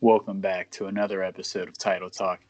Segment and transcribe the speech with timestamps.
[0.00, 2.40] Welcome back to another episode of Title Talk.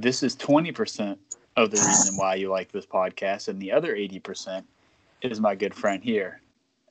[0.00, 1.18] This is 20%
[1.58, 4.64] of the reason why you like this podcast, and the other 80%
[5.20, 6.40] is my good friend here,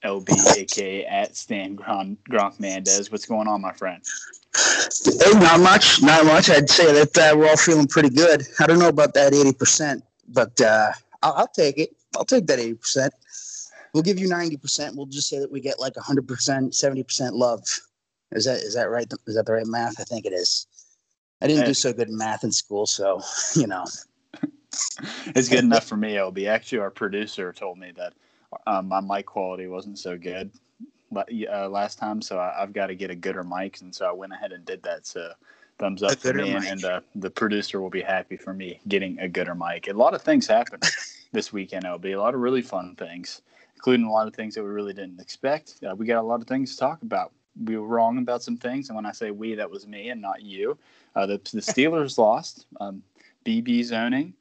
[0.04, 3.12] LB, aka at Stan Gron- Gronk Mendez.
[3.12, 4.04] What's going on, my friend?
[5.34, 6.52] Not much, not much.
[6.52, 8.44] I'd say that uh, we're all feeling pretty good.
[8.60, 10.92] I don't know about that 80%, but uh,
[11.24, 11.90] I'll, I'll take it.
[12.16, 13.10] I'll take that 80%.
[13.96, 14.96] We'll give you 90%.
[14.96, 17.64] We'll just say that we get like 100%, 70% love.
[18.32, 19.12] Is that is that right?
[19.26, 20.00] Is that the right math?
[20.00, 20.68] I think it is.
[21.42, 23.22] I didn't do so good in math in school, so
[23.56, 23.86] you know.
[25.36, 26.48] it's good enough for me, LB.
[26.48, 28.14] Actually, our producer told me that
[28.68, 30.52] um, my mic quality wasn't so good
[31.16, 34.12] uh, last time, so I, have got to get a gooder mic, and so I
[34.12, 35.08] went ahead and did that.
[35.08, 35.32] So
[35.78, 39.20] thumbs up for me, and, and uh, the producer will be happy for me getting
[39.20, 39.88] a gooder mic.
[39.88, 40.84] A lot of things happened
[41.32, 42.16] this weekend, LB.
[42.16, 43.42] A lot of really fun things,
[43.76, 45.76] including a lot of things that we really didn't expect.
[45.88, 47.32] Uh, we got a lot of things to talk about
[47.66, 50.22] we were wrong about some things, and when I say we, that was me and
[50.22, 50.78] not you.
[51.16, 52.68] Uh, the, the Steelers lost.
[52.80, 53.04] Um,
[53.46, 54.34] BB zoning.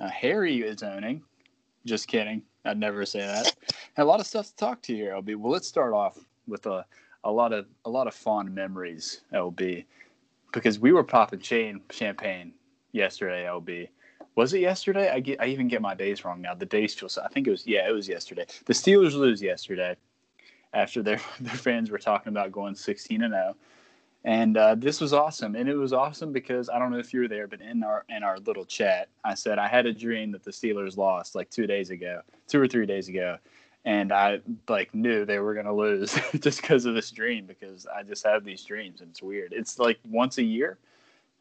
[0.00, 1.22] Uh, Harry is owning.
[1.84, 2.42] Just kidding.
[2.64, 3.54] I'd never say that.
[3.96, 5.36] a lot of stuff to talk to here, LB.
[5.36, 6.84] Well, let's start off with a,
[7.24, 9.84] a lot of a lot of fond memories, LB,
[10.52, 12.52] because we were popping chain champagne
[12.92, 13.88] yesterday, LB.
[14.34, 15.10] Was it yesterday?
[15.10, 16.54] I get I even get my days wrong now.
[16.54, 17.22] The days feel so.
[17.22, 18.46] I think it was yeah, it was yesterday.
[18.66, 19.96] The Steelers lose yesterday
[20.72, 23.56] after their their fans were talking about going 16 and 0.
[24.24, 27.20] And uh, this was awesome, and it was awesome because I don't know if you
[27.20, 30.32] were there, but in our in our little chat, I said I had a dream
[30.32, 33.38] that the Steelers lost like two days ago, two or three days ago,
[33.84, 38.02] and I like knew they were gonna lose just because of this dream because I
[38.02, 39.52] just have these dreams and it's weird.
[39.52, 40.78] It's like once a year,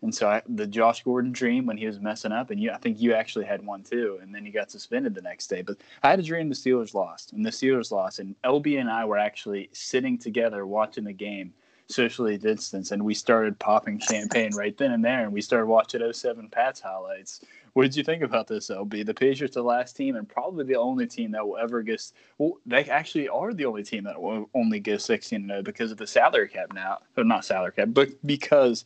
[0.05, 2.77] and so I, the Josh Gordon dream when he was messing up, and you, I
[2.77, 5.61] think you actually had one too, and then he got suspended the next day.
[5.61, 8.89] But I had a dream the Steelers lost, and the Steelers lost, and LB and
[8.89, 11.53] I were actually sitting together watching the game,
[11.87, 16.01] socially distanced, and we started popping champagne right then and there, and we started watching
[16.13, 17.41] 07 Pats highlights.
[17.75, 19.05] What did you think about this, LB?
[19.05, 22.09] The Patriots, are the last team, and probably the only team that will ever get.
[22.37, 25.97] Well, they actually are the only team that will only get 16 0 because of
[25.97, 26.99] the salary cap now.
[27.17, 28.85] Or not salary cap, but because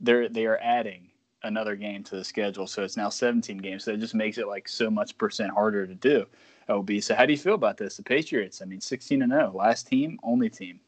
[0.00, 1.08] they're they are adding
[1.42, 3.84] another game to the schedule, so it's now 17 games.
[3.84, 6.26] So it just makes it like so much percent harder to do.
[6.68, 7.00] OB.
[7.00, 7.96] So how do you feel about this?
[7.96, 8.60] The Patriots.
[8.60, 10.80] I mean, 16 and 0, last team, only team.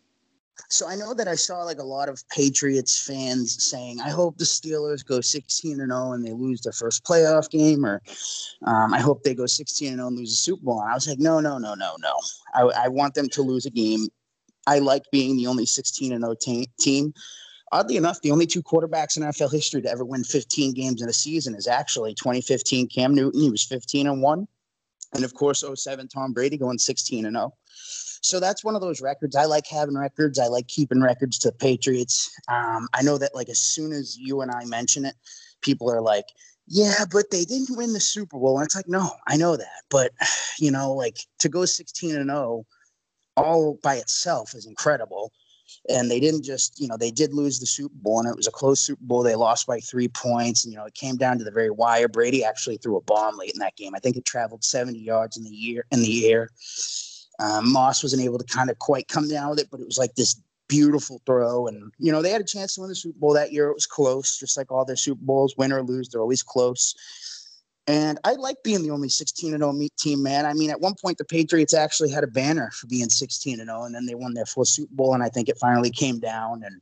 [0.68, 4.36] So I know that I saw like a lot of Patriots fans saying, "I hope
[4.36, 8.02] the Steelers go 16 and 0 and they lose their first playoff game," or
[8.66, 10.94] um, "I hope they go 16 and 0 and lose a Super Bowl." And I
[10.94, 12.12] was like, "No, no, no, no, no.
[12.54, 14.08] I, I want them to lose a game.
[14.66, 17.14] I like being the only 16 and 0 team
[17.72, 21.08] oddly enough, the only two quarterbacks in NFL history to ever win 15 games in
[21.08, 23.40] a season is actually 2015 Cam Newton.
[23.40, 24.48] He was 15 and 1.
[25.14, 27.52] And of course, 07 Tom Brady going 16 and 0.
[28.22, 29.34] So that's one of those records.
[29.34, 30.38] I like having records.
[30.38, 32.30] I like keeping records to the Patriots.
[32.48, 35.14] Um, I know that like as soon as you and I mention it,
[35.62, 36.26] people are like,
[36.66, 38.58] yeah, but they didn't win the Super Bowl.
[38.58, 39.82] And it's like, no, I know that.
[39.90, 40.12] But,
[40.58, 42.66] you know, like to go 16 and 0
[43.36, 45.32] all by itself is incredible
[45.88, 48.46] and they didn't just you know they did lose the super bowl and it was
[48.46, 49.22] a close super bowl.
[49.22, 52.08] They lost by three points and you know it came down to the very wire.
[52.08, 53.94] Brady actually threw a bomb late in that game.
[53.94, 56.50] I think it traveled 70 yards in the year in the air.
[57.38, 59.98] Um, moss wasn't able to kind of quite come down with it but it was
[59.98, 61.66] like this beautiful throw.
[61.66, 63.68] And you know they had a chance to win the super bowl that year.
[63.68, 66.94] It was close just like all their super bowls win or lose they're always close
[67.86, 70.46] and I like being the only 16 and 0 meet team, man.
[70.46, 73.68] I mean, at one point the Patriots actually had a banner for being 16 and
[73.68, 76.20] 0, and then they won their full Super Bowl, and I think it finally came
[76.20, 76.62] down.
[76.62, 76.80] And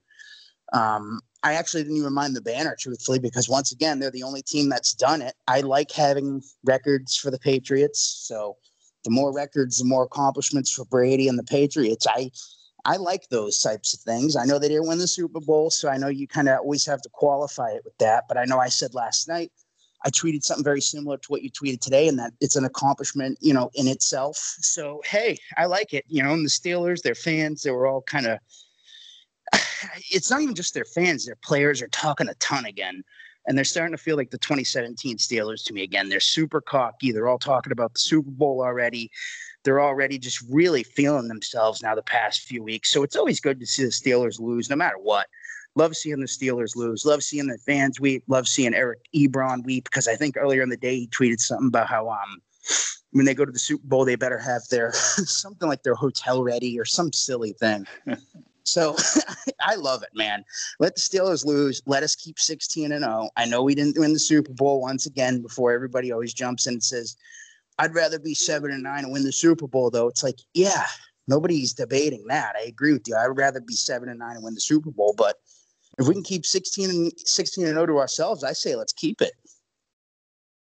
[0.72, 4.42] um, I actually didn't even mind the banner, truthfully, because once again, they're the only
[4.42, 5.34] team that's done it.
[5.46, 8.56] I like having records for the Patriots, so
[9.04, 12.06] the more records, the more accomplishments for Brady and the Patriots.
[12.08, 12.30] I
[12.84, 14.36] I like those types of things.
[14.36, 16.86] I know they didn't win the Super Bowl, so I know you kind of always
[16.86, 18.24] have to qualify it with that.
[18.28, 19.52] But I know I said last night
[20.04, 23.38] I tweeted something very similar to what you tweeted today, and that it's an accomplishment,
[23.40, 24.36] you know, in itself.
[24.36, 26.04] So hey, I like it.
[26.08, 28.38] You know, and the Steelers, their fans, they were all kind of.
[30.10, 33.02] It's not even just their fans; their players are talking a ton again,
[33.46, 36.08] and they're starting to feel like the 2017 Steelers to me again.
[36.08, 37.12] They're super cocky.
[37.12, 39.10] They're all talking about the Super Bowl already.
[39.64, 42.90] They're already just really feeling themselves now the past few weeks.
[42.90, 45.26] So it's always good to see the Steelers lose, no matter what
[45.78, 47.06] Love seeing the Steelers lose.
[47.06, 48.24] Love seeing the fans weep.
[48.26, 51.68] Love seeing Eric Ebron weep because I think earlier in the day he tweeted something
[51.68, 52.42] about how um
[53.12, 56.42] when they go to the Super Bowl they better have their something like their hotel
[56.42, 57.86] ready or some silly thing.
[58.64, 58.94] So
[59.62, 60.44] I love it, man.
[60.78, 61.80] Let the Steelers lose.
[61.86, 63.30] Let us keep 16 and 0.
[63.36, 66.74] I know we didn't win the Super Bowl once again before everybody always jumps in
[66.74, 67.16] and says,
[67.78, 70.08] I'd rather be 7 and 9 and win the Super Bowl, though.
[70.08, 70.84] It's like, yeah,
[71.28, 72.56] nobody's debating that.
[72.56, 73.16] I agree with you.
[73.16, 75.14] I'd rather be 7 and 9 and win the Super Bowl.
[75.16, 75.36] But
[75.98, 79.20] if we can keep 16 and 16 and 0 to ourselves, I say let's keep
[79.20, 79.32] it.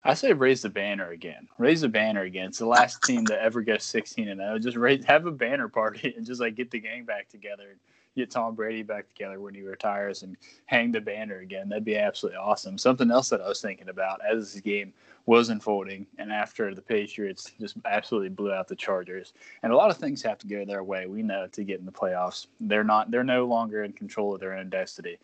[0.03, 1.47] I say raise the banner again.
[1.59, 2.47] Raise the banner again.
[2.47, 4.57] It's the last team to ever go 16 and 0.
[4.57, 7.77] Just raise, have a banner party and just like get the gang back together.
[8.15, 10.35] Get Tom Brady back together when he retires and
[10.65, 11.69] hang the banner again.
[11.69, 12.77] That'd be absolutely awesome.
[12.77, 14.93] Something else that I was thinking about as this game
[15.25, 19.33] was unfolding and after the Patriots just absolutely blew out the Chargers.
[19.63, 21.07] And a lot of things have to go their way.
[21.07, 22.47] We know to get in the playoffs.
[22.59, 23.11] They're not.
[23.11, 25.17] They're no longer in control of their own destiny.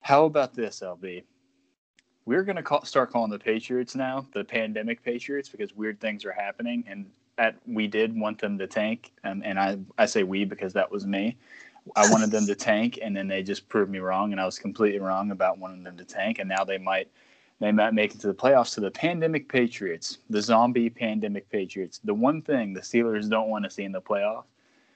[0.00, 1.22] How about this, LB?
[2.28, 6.26] we're going to call, start calling the Patriots now the pandemic Patriots because weird things
[6.26, 7.06] are happening, and
[7.38, 10.90] that we did want them to tank, and, and I I say we because that
[10.90, 11.38] was me.
[11.96, 14.58] I wanted them to tank, and then they just proved me wrong, and I was
[14.58, 17.08] completely wrong about wanting them to tank, and now they might
[17.60, 18.74] they might make it to the playoffs.
[18.74, 22.00] To the pandemic Patriots, the zombie pandemic Patriots.
[22.04, 24.44] The one thing the Steelers don't want to see in the playoffs,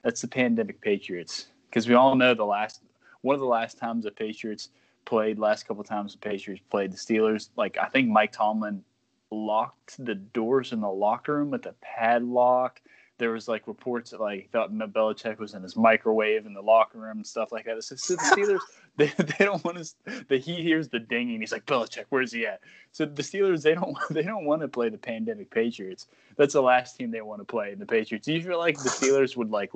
[0.03, 2.83] that's the pandemic Patriots, because we all know the last
[3.23, 4.69] one of the last times the Patriots
[5.05, 7.49] played last couple times the Patriots played the Steelers.
[7.57, 8.85] Like I think Mike Tomlin
[9.31, 12.81] locked the doors in the locker room with a padlock.
[13.23, 16.99] There was like reports that like thought Belichick was in his microwave in the locker
[16.99, 17.85] room and stuff like that.
[17.85, 18.61] So, so the Steelers
[18.97, 20.25] they, they don't want to.
[20.29, 21.39] The he hears the dinging.
[21.39, 22.63] He's like Belichick, where's he at?
[22.91, 26.09] So the Steelers they don't they don't want to play the pandemic Patriots.
[26.35, 27.71] That's the last team they want to play.
[27.71, 28.27] In the Patriots.
[28.27, 29.71] Do you feel like the Steelers would like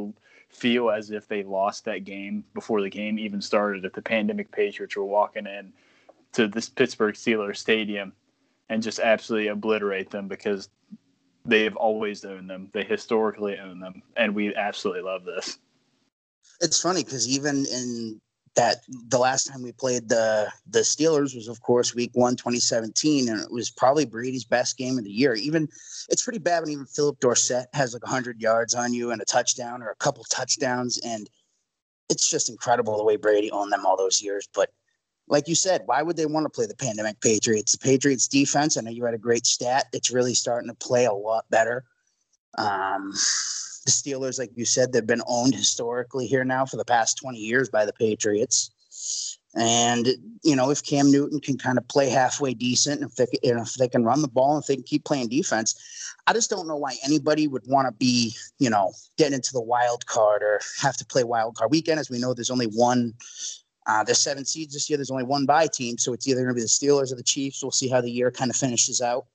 [0.49, 3.85] feel as if they lost that game before the game even started.
[3.85, 5.73] If the pandemic Patriots were walking in
[6.33, 8.13] to this Pittsburgh Steelers stadium
[8.69, 10.69] and just absolutely obliterate them because
[11.47, 12.69] they have always owned them.
[12.73, 15.59] They historically own them, and we absolutely love this.
[16.61, 18.21] It's funny because even in
[18.57, 18.79] that
[19.09, 23.39] the last time we played the the Steelers was of course week 1 2017 and
[23.41, 25.35] it was probably Brady's best game of the year.
[25.35, 25.69] Even
[26.09, 29.27] it's pretty bad when even Phillip Dorsett has like 100 yards on you and a
[29.27, 31.29] touchdown or a couple touchdowns and
[32.09, 34.71] it's just incredible the way Brady owned them all those years, but
[35.29, 37.73] like you said, why would they want to play the pandemic Patriots?
[37.73, 39.87] The Patriots defense, I know you had a great stat.
[39.93, 41.85] It's really starting to play a lot better.
[42.59, 47.19] Um, the Steelers, like you said, they've been owned historically here now for the past
[47.19, 48.71] 20 years by the Patriots.
[49.57, 50.07] And
[50.45, 53.89] you know, if Cam Newton can kind of play halfway decent, if they, if they
[53.89, 55.75] can run the ball, and if they can keep playing defense,
[56.27, 59.63] I just don't know why anybody would want to be, you know, getting into the
[59.63, 62.01] wild card or have to play wild card weekend.
[62.01, 63.15] As we know, there's only one.
[63.87, 64.97] Uh, there's seven seeds this year.
[64.97, 67.23] There's only one bye team, so it's either going to be the Steelers or the
[67.23, 67.63] Chiefs.
[67.63, 69.27] We'll see how the year kind of finishes out.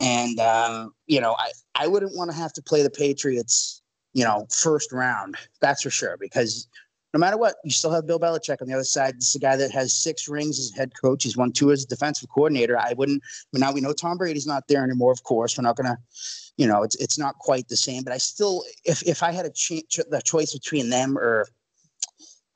[0.00, 3.80] And um, you know, I I wouldn't want to have to play the Patriots,
[4.12, 5.36] you know, first round.
[5.60, 6.16] That's for sure.
[6.20, 6.68] Because
[7.14, 9.16] no matter what, you still have Bill Belichick on the other side.
[9.16, 11.22] This is a guy that has six rings as head coach.
[11.22, 12.76] He's won two as defensive coordinator.
[12.76, 13.22] I wouldn't.
[13.52, 15.12] But now we know Tom Brady's not there anymore.
[15.12, 15.96] Of course, we're not gonna.
[16.56, 18.02] You know, it's it's not quite the same.
[18.02, 21.46] But I still, if if I had a ch- the choice between them or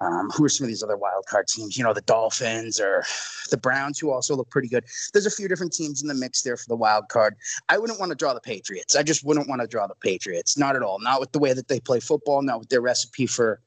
[0.00, 1.76] um, who are some of these other wild card teams?
[1.76, 3.04] You know, the Dolphins or
[3.50, 4.84] the Browns, who also look pretty good.
[5.12, 7.34] There's a few different teams in the mix there for the wild card.
[7.68, 8.94] I wouldn't want to draw the Patriots.
[8.94, 10.56] I just wouldn't want to draw the Patriots.
[10.56, 10.98] Not at all.
[11.00, 12.42] Not with the way that they play football.
[12.42, 13.60] Not with their recipe for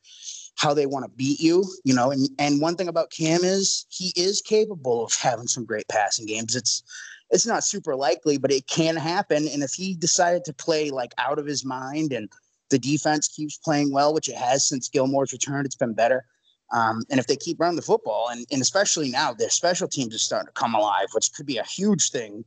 [0.55, 1.65] how they want to beat you.
[1.83, 5.65] You know, and and one thing about Cam is he is capable of having some
[5.65, 6.55] great passing games.
[6.55, 6.83] It's
[7.31, 9.47] it's not super likely, but it can happen.
[9.47, 12.29] And if he decided to play like out of his mind and
[12.71, 15.65] the defense keeps playing well, which it has since Gilmore's return.
[15.65, 16.25] It's been better.
[16.73, 20.15] Um, and if they keep running the football, and, and especially now, their special teams
[20.15, 22.45] are starting to come alive, which could be a huge thing.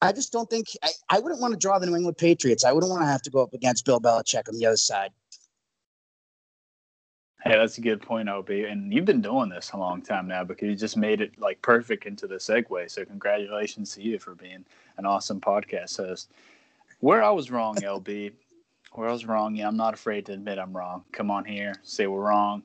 [0.00, 2.64] I just don't think I, I wouldn't want to draw the New England Patriots.
[2.64, 5.10] I wouldn't want to have to go up against Bill Belichick on the other side.
[7.42, 8.50] Hey, that's a good point, Ob.
[8.50, 11.60] And you've been doing this a long time now because you just made it like
[11.62, 12.90] perfect into the segue.
[12.90, 14.64] So congratulations to you for being
[14.98, 16.30] an awesome podcast host.
[17.00, 18.32] Where I was wrong, LB,
[18.92, 19.54] where I was wrong.
[19.54, 21.04] Yeah, I'm not afraid to admit I'm wrong.
[21.12, 22.62] Come on here, say we're wrong.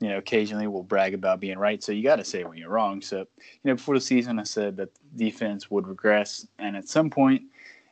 [0.00, 1.82] You know, occasionally we'll brag about being right.
[1.82, 3.00] So you got to say when you're wrong.
[3.00, 3.26] So, you
[3.64, 6.46] know, before the season, I said that defense would regress.
[6.58, 7.42] And at some point,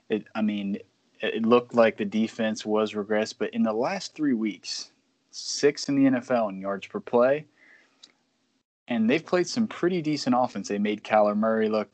[0.09, 0.79] it, I mean,
[1.21, 3.37] it looked like the defense was regressed.
[3.39, 4.91] But in the last three weeks,
[5.31, 7.47] six in the NFL in yards per play.
[8.89, 10.69] And they've played some pretty decent offense.
[10.69, 11.89] They made Kyler Murray look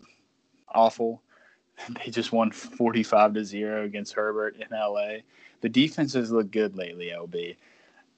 [0.75, 1.23] awful.
[2.05, 5.19] They just won 45 to 0 against Herbert in LA.
[5.61, 7.57] The defenses look good lately, LB.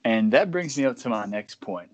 [0.04, 1.90] And that brings me up to my next point.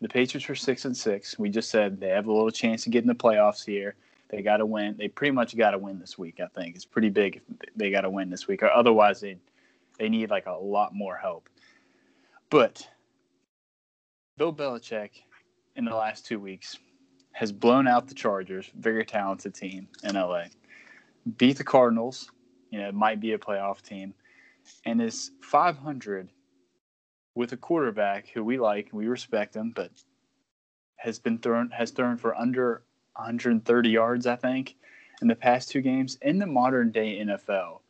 [0.00, 1.38] the Patriots are six and six.
[1.38, 3.94] We just said they have a little chance to get in the playoffs here.
[4.28, 4.96] They got to win.
[4.96, 6.40] They pretty much got to win this week.
[6.40, 7.36] I think it's pretty big.
[7.36, 9.36] If they got to win this week, or otherwise they
[9.98, 11.48] they need like a lot more help.
[12.50, 12.86] But
[14.36, 15.10] Bill Belichick
[15.76, 16.78] in the last two weeks
[17.32, 20.44] has blown out the Chargers, very talented team in LA,
[21.38, 22.30] beat the Cardinals,
[22.70, 24.14] you know, it might be a playoff team,
[24.84, 26.28] and is 500
[27.34, 29.90] with a quarterback who we like, we respect him, but
[30.96, 32.82] has been thrown has thrown for under
[33.16, 34.76] 130 yards, I think,
[35.20, 37.80] in the past two games in the modern day NFL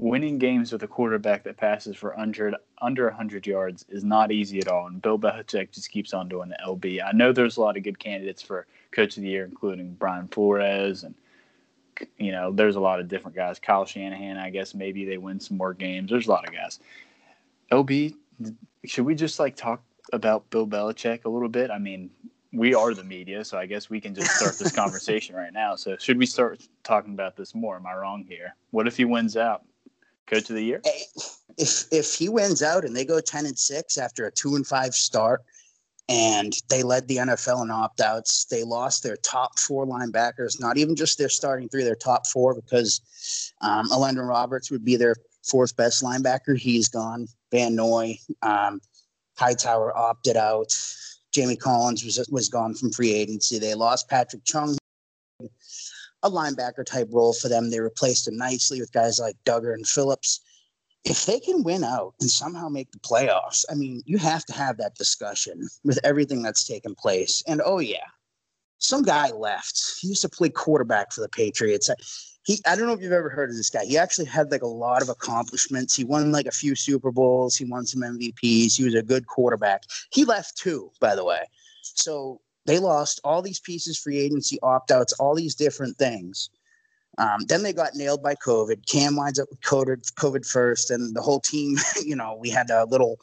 [0.00, 4.60] winning games with a quarterback that passes for under under 100 yards is not easy
[4.60, 4.86] at all.
[4.86, 7.00] And Bill Belichick just keeps on doing the LB.
[7.04, 10.28] I know there's a lot of good candidates for Coach of the Year, including Brian
[10.28, 11.14] Flores, and
[12.18, 13.58] you know there's a lot of different guys.
[13.58, 16.10] Kyle Shanahan, I guess maybe they win some more games.
[16.10, 16.80] There's a lot of guys.
[17.70, 18.14] LB,
[18.84, 21.70] should we just like talk about Bill Belichick a little bit?
[21.70, 22.10] I mean,
[22.52, 25.76] we are the media, so I guess we can just start this conversation right now.
[25.76, 27.76] So should we start talking about this more?
[27.76, 28.54] Am I wrong here?
[28.70, 29.64] What if he wins out?
[30.26, 30.82] Coach of the year?
[31.56, 34.66] If if he wins out and they go ten and six after a two and
[34.66, 35.42] five start,
[36.08, 40.78] and they led the NFL in opt outs, they lost their top four linebackers, not
[40.78, 45.16] even just their starting three, their top four, because um, Elandon Roberts would be their
[45.42, 46.56] fourth best linebacker.
[46.56, 47.26] He's gone.
[47.50, 48.80] Van Noy, um,
[49.36, 50.74] Hightower opted out.
[51.32, 53.58] Jamie Collins was was gone from free agency.
[53.58, 54.76] They lost Patrick Chung,
[56.22, 57.70] a linebacker type role for them.
[57.70, 60.40] They replaced him nicely with guys like Dugger and Phillips.
[61.08, 64.52] If they can win out and somehow make the playoffs, I mean, you have to
[64.52, 67.42] have that discussion with everything that's taken place.
[67.46, 68.04] And oh yeah,
[68.78, 69.80] some guy left.
[70.00, 71.88] He used to play quarterback for the Patriots.
[72.44, 73.84] He, I don't know if you've ever heard of this guy.
[73.84, 75.96] He actually had like a lot of accomplishments.
[75.96, 77.56] He won like a few Super Bowls.
[77.56, 78.76] He won some MVPs.
[78.76, 79.82] He was a good quarterback.
[80.12, 81.40] He left too, by the way.
[81.82, 86.50] So they lost all these pieces, free agency opt outs, all these different things.
[87.18, 88.86] Um, then they got nailed by COVID.
[88.86, 92.70] Cam winds up with COVID, COVID first, and the whole team, you know, we had
[92.70, 93.18] a little,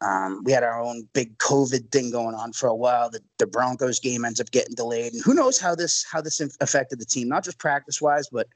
[0.00, 3.10] um, we had our own big COVID thing going on for a while.
[3.10, 6.40] The, the Broncos game ends up getting delayed, and who knows how this how this
[6.60, 8.46] affected the team, not just practice wise, but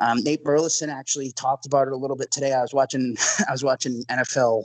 [0.00, 2.52] um, Nate Burleson actually talked about it a little bit today.
[2.52, 3.16] I was watching,
[3.48, 4.64] I was watching NFL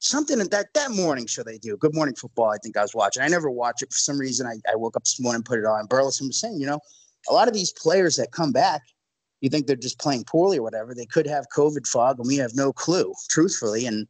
[0.00, 1.76] something that that morning show they do.
[1.76, 2.50] Good Morning Football.
[2.50, 3.22] I think I was watching.
[3.22, 4.46] I never watch it for some reason.
[4.46, 5.86] I, I woke up this morning, and put it on.
[5.86, 6.80] Burleson was saying, you know,
[7.28, 8.82] a lot of these players that come back,
[9.40, 10.94] you think they're just playing poorly or whatever.
[10.94, 13.86] They could have COVID fog, and we have no clue, truthfully.
[13.86, 14.06] And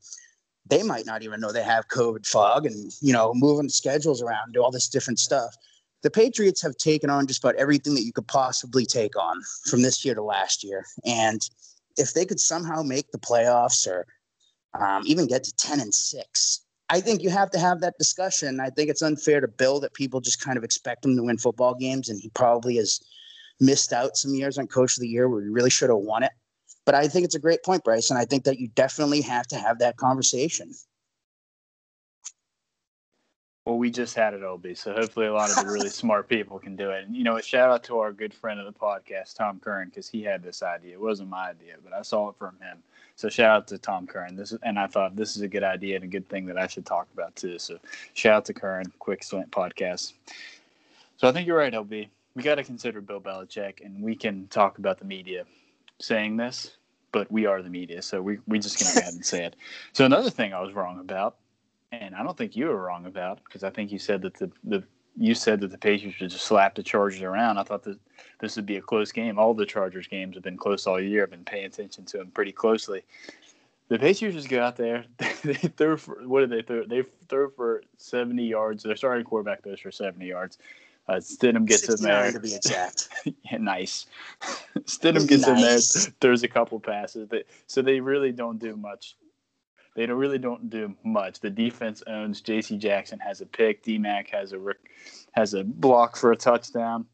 [0.67, 4.53] they might not even know they have COVID fog, and you know, moving schedules around,
[4.53, 5.55] do all this different stuff.
[6.03, 9.83] The Patriots have taken on just about everything that you could possibly take on from
[9.83, 11.41] this year to last year, and
[11.97, 14.07] if they could somehow make the playoffs or
[14.79, 16.61] um, even get to 10 and 6.
[16.93, 18.59] I think you have to have that discussion.
[18.59, 21.39] I think it's unfair to Bill that people just kind of expect him to win
[21.39, 23.01] football games, and he probably has
[23.61, 26.25] missed out some years on Coach of the Year where he really should have won
[26.25, 26.33] it.
[26.85, 29.47] But I think it's a great point, Bryce, and I think that you definitely have
[29.49, 30.73] to have that conversation.
[33.65, 36.59] Well, we just had it, OB, so hopefully a lot of the really smart people
[36.59, 37.05] can do it.
[37.05, 39.91] And you know, a shout out to our good friend of the podcast, Tom Curran,
[39.91, 40.95] because he had this idea.
[40.95, 42.83] It wasn't my idea, but I saw it from him.
[43.21, 44.35] So shout out to Tom Curran.
[44.35, 46.57] This is, and I thought this is a good idea and a good thing that
[46.57, 47.59] I should talk about too.
[47.59, 47.79] So
[48.15, 50.15] shout out to Curran, Quick Slants Podcast.
[51.19, 52.09] So I think you're right, LB.
[52.35, 55.45] We got to consider Bill Belichick, and we can talk about the media
[55.99, 56.79] saying this,
[57.13, 59.55] but we are the media, so we we just gonna go ahead and say it.
[59.93, 61.37] So another thing I was wrong about,
[61.93, 64.51] and I don't think you were wrong about, because I think you said that the
[64.65, 64.83] the
[65.17, 67.59] you said that the Patriots should just slap the Chargers around.
[67.59, 67.99] I thought that
[68.41, 69.39] this would be a close game.
[69.39, 71.25] All the Chargers games have been close all year.
[71.25, 73.03] I've been paying attention to them pretty closely.
[73.89, 75.05] The Patriots just go out there.
[75.43, 76.85] They, throw for what did they throw?
[76.85, 78.83] They throw for seventy yards.
[78.83, 80.59] Their starting quarterback throws for seventy yards.
[81.09, 82.31] Uh, Stidham gets in there.
[82.31, 83.09] To be exact.
[83.25, 84.05] yeah, nice.
[84.81, 85.49] Stidham gets nice.
[85.49, 86.15] in there.
[86.21, 87.31] Throws a couple passes.
[87.69, 89.17] So they really don't do much
[89.95, 91.41] they don't really don't do much.
[91.41, 92.41] The defense owns.
[92.41, 92.77] J.C.
[92.79, 93.83] Jackson has a pick.
[93.83, 94.59] D-Mac has a
[95.33, 97.07] has a block for a touchdown.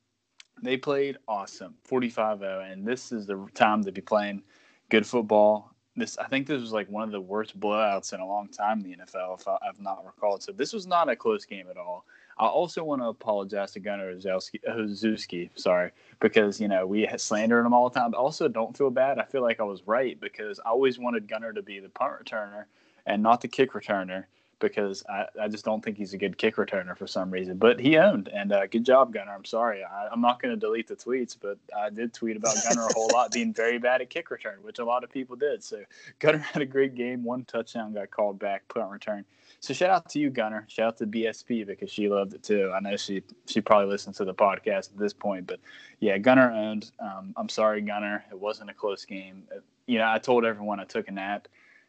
[0.63, 4.43] They played awesome, 45-0, and this is the time to be playing
[4.89, 5.75] good football.
[5.97, 8.81] This I think this was like one of the worst blowouts in a long time
[8.81, 10.43] in the NFL, if I, have not recalled.
[10.43, 12.05] So this was not a close game at all.
[12.39, 15.91] I also want to apologize to Gunner Olszewski, sorry,
[16.21, 18.11] because you know we slandered him all the time.
[18.11, 19.19] But also, don't feel bad.
[19.19, 22.13] I feel like I was right because I always wanted Gunner to be the punt
[22.23, 22.65] returner
[23.07, 24.25] and not the kick returner
[24.59, 27.59] because I, I just don't think he's a good kick returner for some reason.
[27.59, 29.33] But he owned, and uh, good job, Gunner.
[29.33, 29.83] I'm sorry.
[29.85, 32.93] I, am not going to delete the tweets, but I did tweet about Gunner a
[32.93, 35.63] whole lot being very bad at kick return, which a lot of people did.
[35.63, 35.83] So
[36.19, 37.23] Gunner had a great game.
[37.23, 39.25] One touchdown got called back, punt return.
[39.67, 40.65] So shout out to you, Gunner.
[40.69, 42.71] Shout out to BSP because she loved it too.
[42.73, 45.59] I know she she probably listens to the podcast at this point, but
[45.99, 46.93] yeah, Gunner owned.
[47.01, 48.25] Um, I'm sorry, Gunner.
[48.31, 49.43] It wasn't a close game.
[49.87, 51.49] You know, I told everyone I took a nap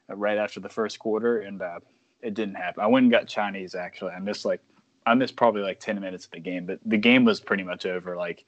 [0.10, 1.80] uh, right after the first quarter, and uh,
[2.24, 2.82] it didn't happen.
[2.82, 4.14] I went and got Chinese actually.
[4.14, 4.62] I missed like
[5.06, 7.86] I missed probably like ten minutes of the game, but the game was pretty much
[7.86, 8.44] over like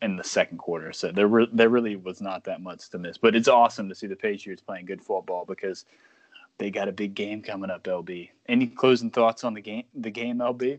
[0.00, 0.94] in the second quarter.
[0.94, 3.18] So there re- there really was not that much to miss.
[3.18, 5.84] But it's awesome to see the Patriots playing good football because
[6.60, 7.82] they got a big game coming up.
[7.84, 9.84] LB, any closing thoughts on the game?
[9.94, 10.78] The game, LB.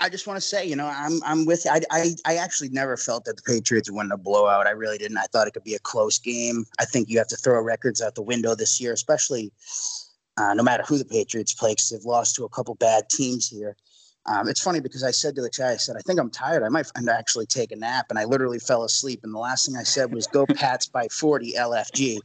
[0.00, 1.66] I just want to say, you know, I'm I'm with.
[1.68, 4.66] I, I I actually never felt that the Patriots win a blowout.
[4.66, 5.16] I really didn't.
[5.16, 6.66] I thought it could be a close game.
[6.78, 9.50] I think you have to throw records out the window this year, especially
[10.36, 13.48] uh, no matter who the Patriots play, because they've lost to a couple bad teams
[13.48, 13.76] here.
[14.28, 16.62] Um, it's funny because I said to the chat, I said, I think I'm tired.
[16.62, 18.06] I might actually take a nap.
[18.10, 19.20] And I literally fell asleep.
[19.24, 22.18] And the last thing I said was, go Pats by 40 LFG.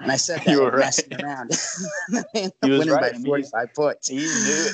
[0.00, 1.24] And I said that you were messing right.
[1.24, 1.50] around.
[2.32, 3.12] he was winning right.
[3.12, 4.08] by 45 points.
[4.08, 4.24] He knew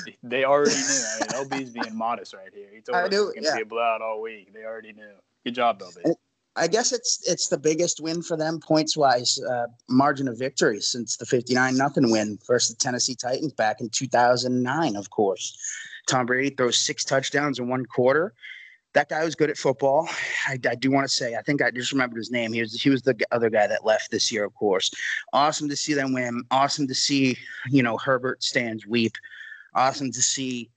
[0.05, 0.15] it.
[0.21, 1.03] They already knew.
[1.31, 2.67] I mean, LB's being modest right here.
[2.73, 3.55] He told I us knew it was it, going to yeah.
[3.55, 4.53] be a blowout all week.
[4.53, 5.13] They already knew.
[5.43, 6.15] Good job, LB.
[6.57, 10.79] I guess it's it's the biggest win for them points wise, uh, margin of victory
[10.79, 15.57] since the 59 nothing win versus the Tennessee Titans back in 2009, of course.
[16.05, 18.33] Tom Brady throws six touchdowns in one quarter.
[18.93, 20.07] That guy was good at football.
[20.47, 22.53] I, I do want to say, I think I just remembered his name.
[22.53, 24.89] He was he was the other guy that left this year, of course.
[25.33, 26.43] Awesome to see them win.
[26.49, 27.37] Awesome to see,
[27.69, 29.13] you know, Herbert stands weep.
[29.73, 30.69] Awesome to see,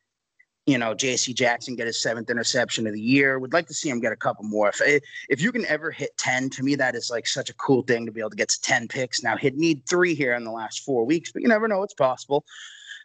[0.66, 1.32] you know, J.C.
[1.32, 3.38] Jackson get his seventh interception of the year.
[3.38, 4.70] Would like to see him get a couple more.
[4.70, 7.82] If if you can ever hit ten, to me that is like such a cool
[7.82, 9.22] thing to be able to get to ten picks.
[9.22, 11.94] Now he'd need three here in the last four weeks, but you never know; it's
[11.94, 12.44] possible.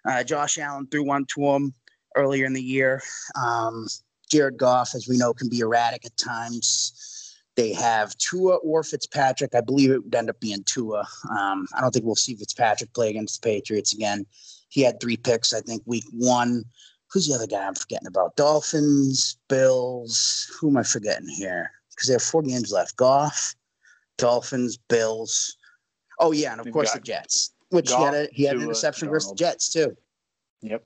[0.06, 1.74] Uh, Josh Allen threw one to him
[2.16, 3.02] earlier in the year.
[3.36, 3.88] Um,
[4.30, 7.36] Jared Goff, as we know, can be erratic at times.
[7.56, 9.54] They have Tua or Fitzpatrick.
[9.54, 11.08] I believe it would end up being Tua.
[11.30, 14.26] Um, I don't think we'll see Fitzpatrick play against the Patriots again.
[14.70, 16.64] He had three picks, I think, week one.
[17.12, 18.36] Who's the other guy I'm forgetting about?
[18.36, 20.52] Dolphins, Bills.
[20.60, 21.70] Who am I forgetting here?
[21.92, 22.96] Because they have four games left.
[22.96, 23.54] Goff,
[24.18, 25.56] Dolphins, Bills.
[26.20, 29.10] Oh yeah, and of course the Jets, which he had a, he had an interception
[29.10, 29.96] versus the Jets too.
[30.62, 30.84] Yep.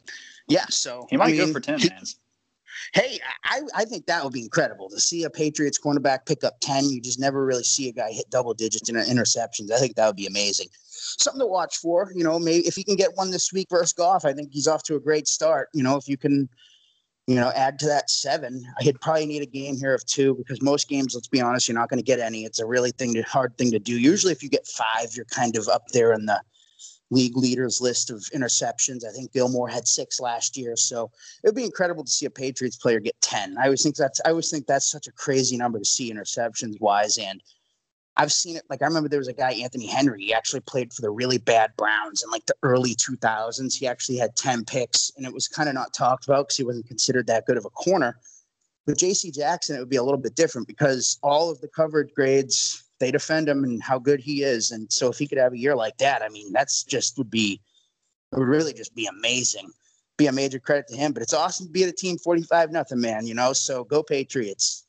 [0.47, 2.03] Yeah, so He might I go for 10, man.
[2.93, 6.55] Hey, I, I think that would be incredible to see a Patriots cornerback pick up
[6.61, 6.89] 10.
[6.89, 9.71] You just never really see a guy hit double digits in interceptions.
[9.71, 10.67] I think that would be amazing.
[10.81, 13.93] Something to watch for, you know, maybe if he can get one this week versus
[13.93, 15.69] Goff, I think he's off to a great start.
[15.73, 16.47] You know, if you can,
[17.25, 20.61] you know, add to that seven, he'd probably need a game here of two because
[20.61, 22.45] most games, let's be honest, you're not going to get any.
[22.45, 23.99] It's a really thing to, hard thing to do.
[23.99, 26.41] Usually if you get five, you're kind of up there in the
[27.09, 29.05] league leaders list of interceptions.
[29.05, 30.75] I think Gilmore had six last year.
[30.75, 31.11] So
[31.43, 33.57] it would be incredible to see a Patriots player get 10.
[33.57, 36.79] I always think that's I always think that's such a crazy number to see interceptions
[36.81, 37.17] wise.
[37.17, 37.41] And
[38.17, 40.93] I've seen it like I remember there was a guy, Anthony Henry, he actually played
[40.93, 43.75] for the really bad Browns in like the early 2000s.
[43.75, 46.63] He actually had 10 picks and it was kind of not talked about because he
[46.63, 48.17] wasn't considered that good of a corner.
[48.85, 52.13] With JC Jackson, it would be a little bit different because all of the coverage
[52.13, 54.71] grades they defend him and how good he is.
[54.71, 57.29] And so if he could have a year like that, I mean, that's just would
[57.29, 57.61] be
[58.31, 59.69] it would really just be amazing.
[60.17, 61.13] Be a major credit to him.
[61.13, 63.53] But it's awesome to be at a team 45 nothing, man, you know.
[63.53, 64.85] So go Patriots.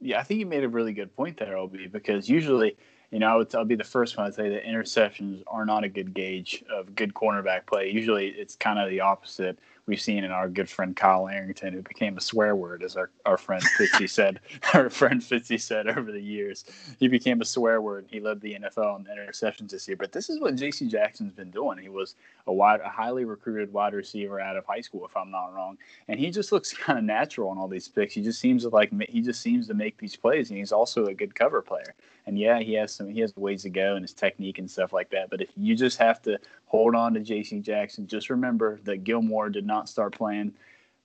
[0.00, 2.76] Yeah, I think you made a really good point there, OB, because usually,
[3.10, 5.84] you know, I would, I'll be the first one to say that interceptions are not
[5.84, 7.90] a good gauge of good cornerback play.
[7.90, 9.58] Usually it's kind of the opposite.
[9.86, 13.10] We've seen in our good friend Kyle Arrington, who became a swear word, as our,
[13.24, 14.40] our friend Fitzy said,
[14.74, 16.64] our friend Fitzy said over the years.
[16.98, 18.06] He became a swear word.
[18.10, 19.96] He led the NFL in interceptions this year.
[19.96, 20.88] But this is what J.C.
[20.88, 21.78] Jackson's been doing.
[21.78, 22.16] He was
[22.48, 25.78] a wide, a highly recruited wide receiver out of high school, if I'm not wrong,
[26.08, 28.14] and he just looks kind of natural on all these picks.
[28.14, 31.06] He just seems to like he just seems to make these plays, and he's also
[31.06, 31.94] a good cover player.
[32.26, 34.92] And yeah, he has some he has ways to go in his technique and stuff
[34.92, 35.30] like that.
[35.30, 37.60] But if you just have to hold on to J.C.
[37.60, 40.52] Jackson, just remember that Gilmore did not start playing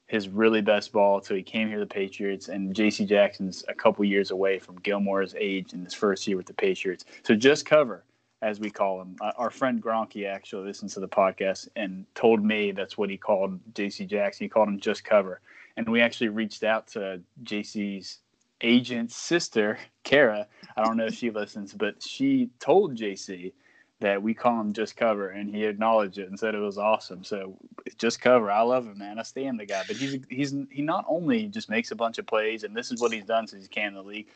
[0.08, 3.06] his really best ball until he came here to the Patriots, and J.C.
[3.06, 7.06] Jackson's a couple years away from Gilmore's age in his first year with the Patriots.
[7.24, 8.04] So just cover,
[8.42, 9.16] as we call him.
[9.22, 13.16] Uh, our friend Gronky actually listens to the podcast and told me that's what he
[13.16, 14.06] called J.C.
[14.06, 14.46] Jackson.
[14.46, 15.40] He called him just cover,
[15.78, 18.18] and we actually reached out to J.C.'s
[18.62, 20.48] agent's sister, Kara.
[20.76, 23.54] I don't know if she listens, but she told J.C.
[24.00, 27.24] that we call him just cover, and he acknowledged it and said it was awesome.
[27.24, 27.58] So
[27.98, 28.52] just cover.
[28.52, 29.20] I love him, man.
[29.20, 32.26] I stand the guy, but he's he's he not only just makes a bunch of
[32.26, 34.28] plays, and this is what he's done since he came in the league,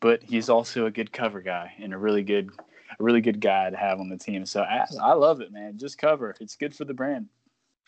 [0.00, 2.50] but he's also a good cover guy and a really good
[2.98, 4.46] a really good guy to have on the team.
[4.46, 5.78] So I, I love it, man.
[5.78, 6.34] Just cover.
[6.40, 7.28] It's good for the brand.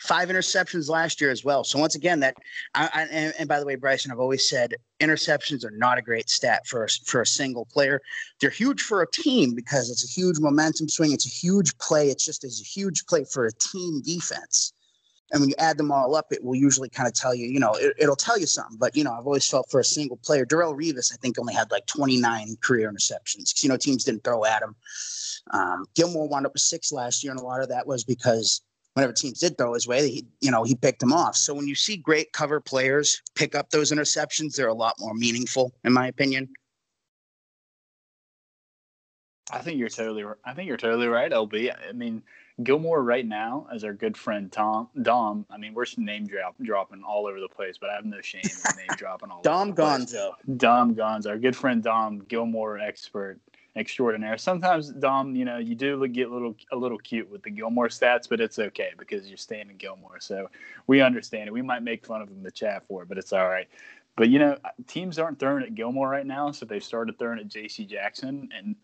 [0.01, 1.63] Five interceptions last year as well.
[1.63, 2.37] So once again, that
[2.75, 6.03] I, I, and, and, by the way, Bryson, I've always said interceptions are not a
[6.03, 8.01] great stat for a, for a single player.
[8.41, 11.13] They're huge for a team because it's a huge momentum swing.
[11.13, 12.09] It's a huge play.
[12.09, 14.73] It's just as a huge play for a team defense.
[15.33, 17.61] And when you add them all up, it will usually kind of tell you, you
[17.61, 18.79] know, it, will tell you something.
[18.79, 21.55] But, you know, I've always felt for a single player, Darrelle Revis, I think, only
[21.55, 24.75] had like 29 career interceptions because, you know, teams didn't throw at him.
[25.53, 28.63] Um, Gilmore wound up with six last year, and a lot of that was because
[28.95, 31.37] whenever teams did throw his way, he, you know, he picked them off.
[31.37, 35.15] So when you see great cover players pick up those interceptions, they're a lot more
[35.15, 36.49] meaningful, in my opinion.
[39.53, 40.25] I think you're totally.
[40.45, 41.75] I think you're totally right, LB.
[41.89, 42.23] I mean,
[42.63, 45.47] Gilmore right now, as our good friend Tom Dom.
[45.51, 48.43] I mean, we're name drop, dropping all over the place, but I have no shame
[48.45, 49.43] in name dropping all.
[49.43, 50.33] Dom Gonzo.
[50.57, 53.41] Dom Gonzo, our good friend Dom Gilmore expert
[53.77, 54.37] extraordinaire.
[54.39, 57.89] Sometimes Dom, you know, you do get a little a little cute with the Gilmore
[57.89, 60.51] stats, but it's okay because you're staying in Gilmore, so
[60.87, 61.53] we understand it.
[61.53, 63.69] We might make fun of him in the chat for it, but it's all right.
[64.17, 67.49] But you know, teams aren't throwing at Gilmore right now, so they've started throwing at
[67.49, 67.87] J.C.
[67.87, 68.77] Jackson, and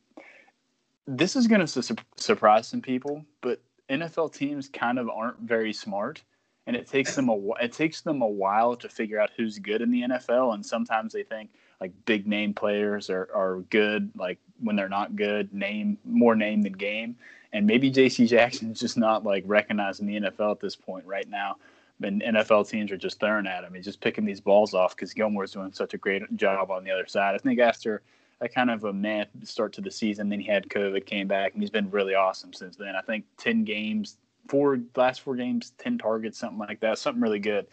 [1.06, 3.24] this is going to su- surprise some people.
[3.40, 6.22] But NFL teams kind of aren't very smart,
[6.66, 9.82] and it takes them a it takes them a while to figure out who's good
[9.82, 14.38] in the NFL, and sometimes they think like big name players are, are good like
[14.60, 17.16] when they're not good name more name than game
[17.52, 21.28] and maybe jc jackson is just not like recognizing the nfl at this point right
[21.28, 21.56] now
[22.02, 25.12] and nfl teams are just throwing at him he's just picking these balls off because
[25.12, 28.02] gilmore's doing such a great job on the other side i think after
[28.42, 31.54] a kind of a meh start to the season then he had covid came back
[31.54, 35.72] and he's been really awesome since then i think 10 games four last four games
[35.78, 37.66] 10 targets something like that something really good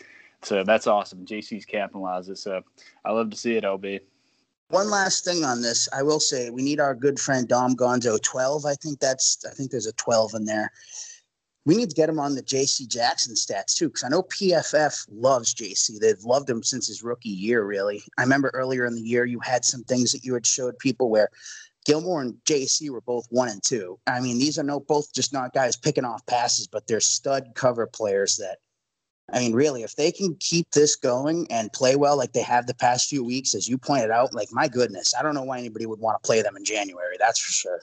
[0.44, 1.26] so that's awesome.
[1.26, 2.38] JC's capitalized it.
[2.38, 2.62] So
[3.04, 4.02] I love to see it, LB.
[4.70, 8.22] One last thing on this, I will say we need our good friend Dom Gonzo
[8.22, 8.66] 12.
[8.66, 10.72] I think that's I think there's a 12 in there.
[11.66, 15.08] We need to get him on the JC Jackson stats too, because I know PFF
[15.10, 16.00] loves JC.
[16.00, 18.04] They've loved him since his rookie year, really.
[18.18, 21.10] I remember earlier in the year you had some things that you had showed people
[21.10, 21.30] where
[21.86, 24.00] Gilmore and JC were both one and two.
[24.08, 27.52] I mean, these are no both just not guys picking off passes, but they're stud
[27.56, 28.60] cover players that
[29.34, 32.68] I mean, really, if they can keep this going and play well like they have
[32.68, 35.58] the past few weeks, as you pointed out, like my goodness, I don't know why
[35.58, 37.16] anybody would want to play them in January.
[37.20, 37.82] That's for sure.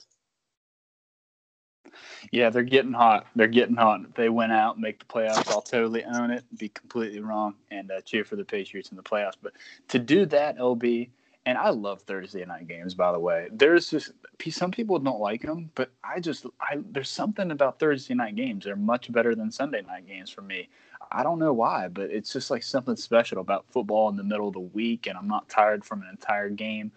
[2.31, 3.27] Yeah, they're getting hot.
[3.35, 4.01] They're getting hot.
[4.07, 6.45] If they went out and make the playoffs, I'll totally own it.
[6.57, 9.35] Be completely wrong and uh, cheer for the Patriots in the playoffs.
[9.41, 9.53] But
[9.89, 11.09] to do that, LB,
[11.45, 12.93] and I love Thursday night games.
[12.93, 14.11] By the way, there's just
[14.49, 18.65] some people don't like them, but I just I there's something about Thursday night games.
[18.65, 20.69] They're much better than Sunday night games for me.
[21.11, 24.47] I don't know why, but it's just like something special about football in the middle
[24.47, 26.91] of the week, and I'm not tired from an entire game,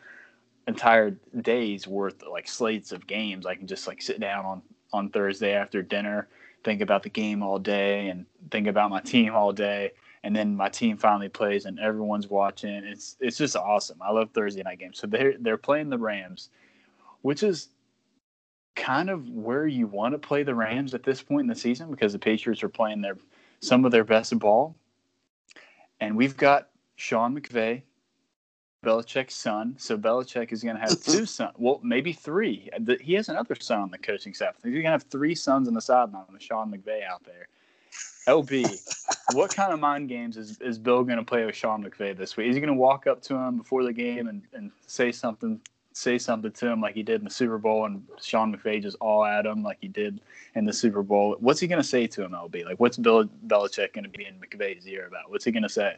[0.69, 3.47] entire days worth like slates of games.
[3.47, 6.29] I can just like sit down on on Thursday after dinner,
[6.63, 9.93] think about the game all day, and think about my team all day,
[10.25, 12.71] and then my team finally plays and everyone's watching.
[12.71, 13.99] It's it's just awesome.
[14.01, 14.99] I love Thursday night games.
[14.99, 16.49] So they're they're playing the Rams,
[17.21, 17.69] which is
[18.75, 21.91] kind of where you want to play the Rams at this point in the season
[21.91, 23.19] because the Patriots are playing their
[23.61, 24.75] some of their best ball.
[26.01, 27.83] And we've got Sean McVay,
[28.83, 29.75] Belichick's son.
[29.79, 31.53] So Belichick is going to have two sons.
[31.59, 32.71] Well, maybe three.
[32.99, 34.57] He has another son on the coaching staff.
[34.65, 37.49] He's going to have three sons on the sideline with Sean McVay out there.
[38.27, 38.81] LB,
[39.33, 42.37] what kind of mind games is, is Bill going to play with Sean McVay this
[42.37, 42.49] week?
[42.49, 45.61] Is he going to walk up to him before the game and, and say something
[45.97, 48.97] say something to him like he did in the Super Bowl and Sean McVay just
[49.01, 50.21] all at him like he did
[50.57, 51.37] in the Super Bowl.
[51.39, 52.65] What's he going to say to him, LB?
[52.65, 55.31] Like, what's Bill Belichick going to be in McVay's ear about?
[55.31, 55.97] What's he going to say?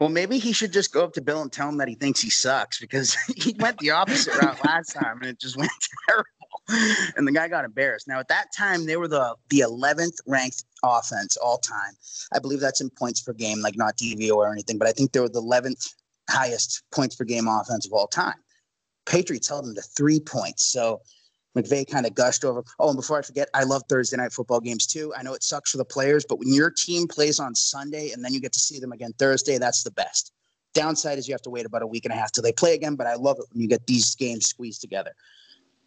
[0.00, 2.20] Well, maybe he should just go up to Bill and tell him that he thinks
[2.20, 5.70] he sucks because he went the opposite route last time and it just went
[6.08, 6.28] terrible.
[7.16, 8.06] And the guy got embarrassed.
[8.06, 11.92] Now, at that time, they were the the 11th ranked offense all time.
[12.32, 15.12] I believe that's in points per game, like not DVO or anything, but I think
[15.12, 15.94] they were the 11th
[16.30, 18.36] highest points per game offense of all time.
[19.06, 20.66] Patriots held them to three points.
[20.66, 21.00] So
[21.56, 22.62] McVay kind of gushed over.
[22.78, 25.12] Oh, and before I forget, I love Thursday night football games too.
[25.16, 28.24] I know it sucks for the players, but when your team plays on Sunday and
[28.24, 30.32] then you get to see them again Thursday, that's the best.
[30.74, 32.74] Downside is you have to wait about a week and a half till they play
[32.74, 35.12] again, but I love it when you get these games squeezed together.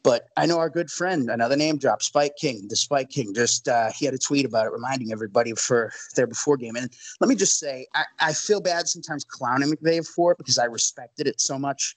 [0.04, 3.68] But I know our good friend, another name drop, Spike King, the Spike King, just
[3.68, 6.76] uh, he had a tweet about it, reminding everybody for their before game.
[6.76, 10.58] And let me just say, I, I feel bad sometimes clowning McVay for it because
[10.58, 11.96] I respected it so much.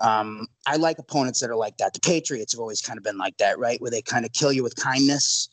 [0.00, 1.94] Um, I like opponents that are like that.
[1.94, 3.80] The Patriots have always kind of been like that, right?
[3.80, 5.48] Where they kind of kill you with kindness.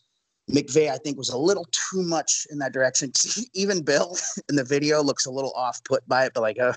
[0.51, 3.12] McVay, I think, was a little too much in that direction.
[3.53, 4.17] Even Bill
[4.49, 6.73] in the video looks a little off put by it, but like, uh,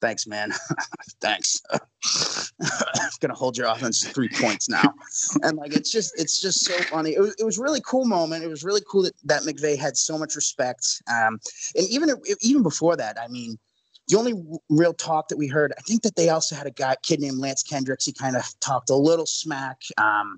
[0.00, 0.52] Thanks, man.
[1.20, 1.60] Thanks.
[3.20, 4.94] gonna hold your offense three points now,
[5.42, 7.14] and like it's just it's just so funny.
[7.14, 8.44] It was, it was really cool moment.
[8.44, 11.02] It was really cool that, that McVay had so much respect.
[11.12, 11.40] Um,
[11.74, 12.10] and even
[12.42, 13.58] even before that, I mean,
[14.08, 14.34] the only
[14.70, 17.38] real talk that we heard, I think that they also had a guy kid named
[17.38, 18.04] Lance Kendricks.
[18.04, 19.82] He kind of talked a little smack.
[19.98, 20.36] Um,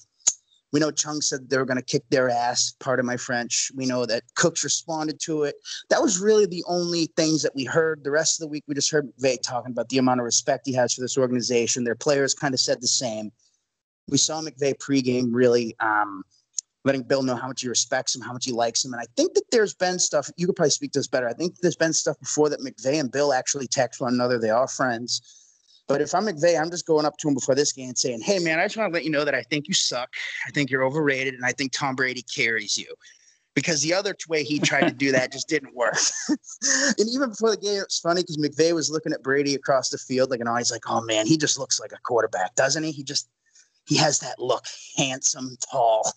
[0.72, 2.74] we know Chung said they were going to kick their ass.
[2.78, 3.70] Part of my French.
[3.74, 5.56] We know that Cooks responded to it.
[5.88, 8.04] That was really the only things that we heard.
[8.04, 10.66] The rest of the week, we just heard McVay talking about the amount of respect
[10.66, 11.84] he has for this organization.
[11.84, 13.32] Their players kind of said the same.
[14.08, 16.22] We saw McVay pregame really um,
[16.84, 18.92] letting Bill know how much he respects him, how much he likes him.
[18.92, 21.28] And I think that there's been stuff, you could probably speak to this better.
[21.28, 24.38] I think there's been stuff before that McVay and Bill actually text one another.
[24.38, 25.39] They are friends
[25.90, 28.20] but if I'm McVay, I'm just going up to him before this game and saying,
[28.20, 30.08] "Hey, man, I just want to let you know that I think you suck.
[30.46, 32.94] I think you're overrated, and I think Tom Brady carries you."
[33.56, 35.96] Because the other way he tried to do that just didn't work.
[36.28, 39.98] and even before the game, it's funny because McVay was looking at Brady across the
[39.98, 42.92] field, like, and he's like, "Oh man, he just looks like a quarterback, doesn't he?
[42.92, 43.28] He just
[43.84, 46.12] he has that look, handsome, tall."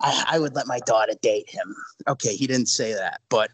[0.00, 1.76] I, I would let my daughter date him.
[2.08, 3.50] Okay, he didn't say that, but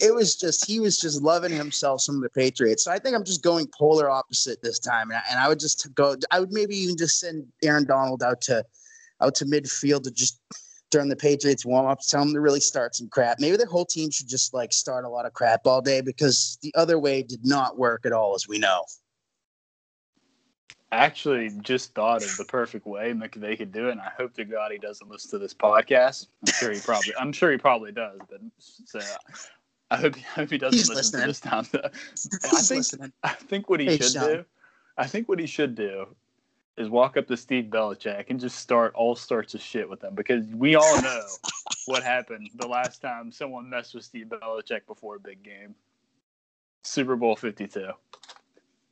[0.00, 2.84] it was just he was just loving himself some of the Patriots.
[2.84, 5.60] So I think I'm just going polar opposite this time, and I, and I would
[5.60, 6.16] just go.
[6.30, 8.64] I would maybe even just send Aaron Donald out to
[9.20, 10.40] out to midfield to just
[10.90, 13.38] during the Patriots warm up, tell them to really start some crap.
[13.38, 16.58] Maybe the whole team should just like start a lot of crap all day because
[16.62, 18.84] the other way did not work at all, as we know.
[20.92, 24.34] I actually just thought of the perfect way McVay could do it, and I hope
[24.34, 26.26] to God he doesn't listen to this podcast.
[26.44, 28.98] I'm sure he probably, I'm sure he probably does, but so
[29.90, 31.22] I hope, I hope he doesn't He's listen listening.
[31.22, 31.66] to this time.
[32.44, 33.12] I think listening.
[33.22, 34.28] I think what he hey, should Sean.
[34.28, 34.44] do,
[34.96, 36.06] I think what he should do,
[36.76, 40.14] is walk up to Steve Belichick and just start all sorts of shit with him
[40.14, 41.22] because we all know
[41.86, 45.74] what happened the last time someone messed with Steve Belichick before a big game.
[46.82, 47.90] Super Bowl Fifty Two.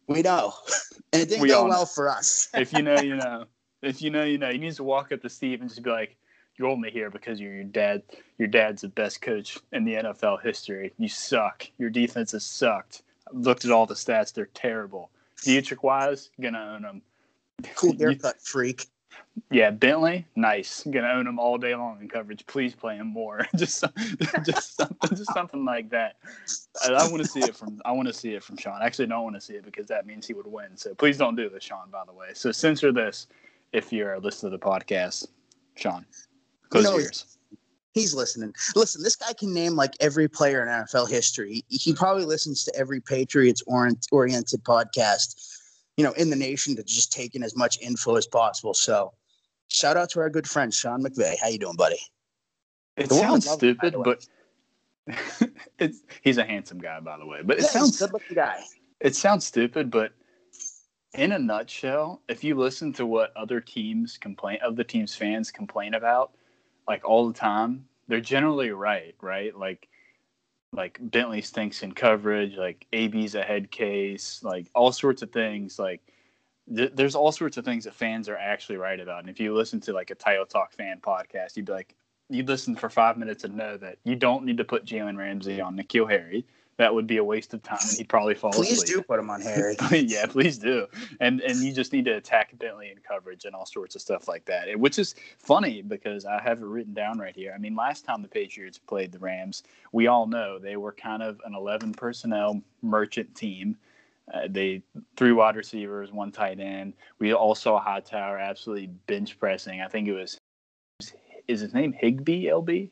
[0.06, 0.54] We know,
[1.12, 1.86] and it didn't we go well know.
[1.86, 2.48] for us.
[2.54, 3.44] if you know, you know.
[3.80, 4.50] If you know, you know.
[4.50, 6.16] He needs to walk up to Steve and just be like,
[6.58, 8.02] you're only here because you're your dad.
[8.38, 10.92] Your dad's the best coach in the NFL history.
[10.98, 11.66] You suck.
[11.78, 13.02] Your defense has sucked.
[13.28, 15.10] I've looked at all the stats; they're terrible.
[15.42, 17.02] Deatrich Wise, gonna own them.
[17.76, 18.86] Cool haircut, freak.
[19.50, 20.84] Yeah, Bentley, nice.
[20.90, 22.44] Gonna own him all day long in coverage.
[22.46, 23.46] Please play him more.
[23.56, 23.84] just,
[24.44, 26.16] just something, just something like that.
[26.84, 27.80] I, I want to see it from.
[27.84, 28.80] I want to see it from Sean.
[28.80, 30.76] I actually, don't want to see it because that means he would win.
[30.76, 31.90] So please don't do this, Sean.
[31.90, 33.28] By the way, so censor this
[33.72, 35.28] if you're listening to the podcast,
[35.76, 36.04] Sean.
[36.70, 37.38] Close you know, ears.
[37.94, 38.54] He's listening.
[38.76, 41.64] Listen, this guy can name like every player in NFL history.
[41.68, 45.58] He probably listens to every Patriots oriented podcast,
[45.96, 48.74] you know, in the nation to just take in as much info as possible.
[48.74, 49.12] So,
[49.68, 51.36] shout out to our good friend Sean McVay.
[51.40, 51.98] How you doing, buddy?
[52.96, 54.26] It the sounds stupid, but
[55.78, 57.40] it's he's a handsome guy, by the way.
[57.42, 58.62] But it yeah, sounds good looking guy.
[59.00, 60.12] It sounds stupid, but
[61.14, 65.50] in a nutshell, if you listen to what other teams complain of the team's fans
[65.50, 66.32] complain about,
[66.88, 69.56] like all the time, they're generally right, right?
[69.56, 69.88] Like
[70.72, 75.78] like Bentley stinks in coverage, like AB's a head case, like all sorts of things.
[75.78, 76.00] Like
[76.74, 79.20] th- there's all sorts of things that fans are actually right about.
[79.20, 81.94] And if you listen to like a Title Talk fan podcast, you'd be like,
[82.28, 85.60] you'd listen for five minutes and know that you don't need to put Jalen Ramsey
[85.60, 86.44] on N'Keal Harry
[86.78, 88.96] that would be a waste of time, and he'd probably fall please asleep.
[88.98, 89.76] do put him on Harry.
[89.90, 90.86] yeah, please do.
[91.20, 94.28] And and you just need to attack Bentley in coverage and all sorts of stuff
[94.28, 94.78] like that.
[94.78, 97.52] Which is funny because I have it written down right here.
[97.52, 101.22] I mean, last time the Patriots played the Rams, we all know they were kind
[101.22, 103.76] of an 11 personnel merchant team.
[104.32, 104.80] Uh, they
[105.16, 106.92] three wide receivers, one tight end.
[107.18, 109.80] We all saw Hightower absolutely bench pressing.
[109.80, 110.38] I think it was
[111.48, 112.90] is his name Higbee LB.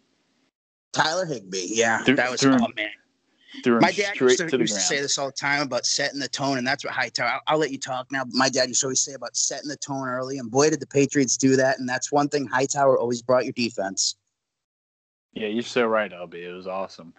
[0.92, 1.68] Tyler Higbee.
[1.68, 2.88] yeah, through, that was through, oh man
[3.64, 6.28] my dad used, to, to, used to, say this all the time about setting the
[6.28, 7.28] tone, and that's what Hightower.
[7.28, 8.24] I'll, I'll let you talk now.
[8.30, 10.86] my dad used to always say about setting the tone early, and boy, did the
[10.86, 11.78] Patriots do that.
[11.78, 14.16] And that's one thing Hightower always brought your defense.
[15.32, 16.34] Yeah, you're so right, LB.
[16.34, 17.12] It was awesome.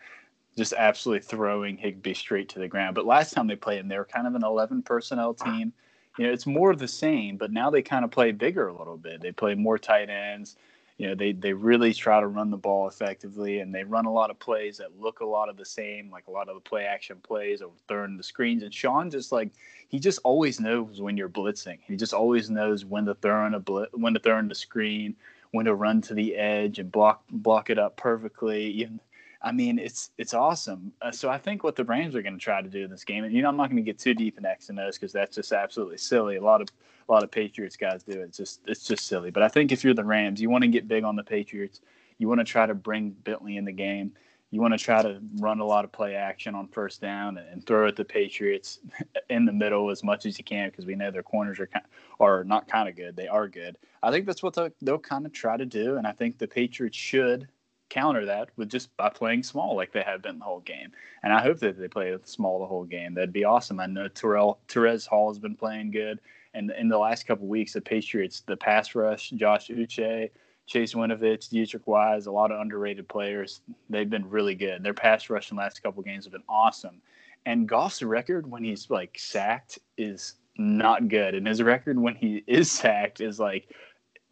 [0.58, 2.96] Just absolutely throwing Higbee straight to the ground.
[2.96, 5.72] But last time they played him, they were kind of an 11 personnel team.
[6.18, 8.76] You know, it's more of the same, but now they kind of play bigger a
[8.76, 9.22] little bit.
[9.22, 10.56] They play more tight ends
[10.98, 14.12] you know they they really try to run the ball effectively and they run a
[14.12, 16.62] lot of plays that look a lot of the same like a lot of the
[16.62, 18.64] play action plays or throwing the screens.
[18.64, 19.52] And Sean just like
[19.90, 21.78] he just always knows when you're blitzing.
[21.86, 24.56] He just always knows when to throw in a blitz when to throw in the
[24.56, 25.16] screen
[25.52, 28.84] when to run to the edge and block block it up perfectly.
[28.84, 29.00] And
[29.42, 30.92] I mean, it's it's awesome.
[31.02, 33.04] Uh, so I think what the Rams are going to try to do in this
[33.04, 34.98] game, and you know, I'm not going to get too deep in X and O's
[34.98, 36.38] because that's just absolutely silly.
[36.38, 36.70] A lot of
[37.08, 38.24] a lot of Patriots guys do it.
[38.24, 39.32] It's just it's just silly.
[39.32, 41.82] But I think if you're the Rams, you want to get big on the Patriots.
[42.18, 44.14] You want to try to bring Bentley in the game.
[44.50, 47.48] you want to try to run a lot of play action on first down and,
[47.50, 48.80] and throw at the Patriots
[49.30, 51.86] in the middle as much as you can because we know their corners are kind,
[52.20, 53.16] are not kind of good.
[53.16, 53.78] They are good.
[54.02, 56.48] I think that's what they'll, they'll kind of try to do, and I think the
[56.48, 57.48] Patriots should
[57.90, 60.92] counter that with just by playing small like they have been the whole game.
[61.24, 63.14] And I hope that they play small the whole game.
[63.14, 63.80] That'd be awesome.
[63.80, 66.20] I know Terrell Terez Hall has been playing good,
[66.54, 70.30] and in the last couple weeks, the Patriots, the pass rush, Josh Uche
[70.68, 73.62] Chase Winovich, Deatrich Wise, a lot of underrated players.
[73.90, 74.84] They've been really good.
[74.84, 77.02] Their pass rush in the last couple games have been awesome.
[77.46, 81.36] And Goff's record when he's like sacked is not good.
[81.36, 83.74] And his record when he is sacked is like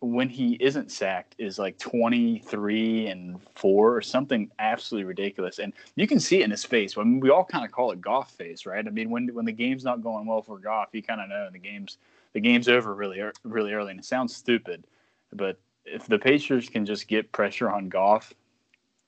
[0.05, 6.07] when he isn't sacked is like 23 and 4 or something absolutely ridiculous and you
[6.07, 8.31] can see it in his face I mean, we all kind of call it Goff
[8.31, 11.21] face right i mean when when the game's not going well for Goff you kind
[11.21, 11.97] of know the game's
[12.33, 14.85] the game's over really really early and it sounds stupid
[15.33, 18.33] but if the Pacers can just get pressure on Goff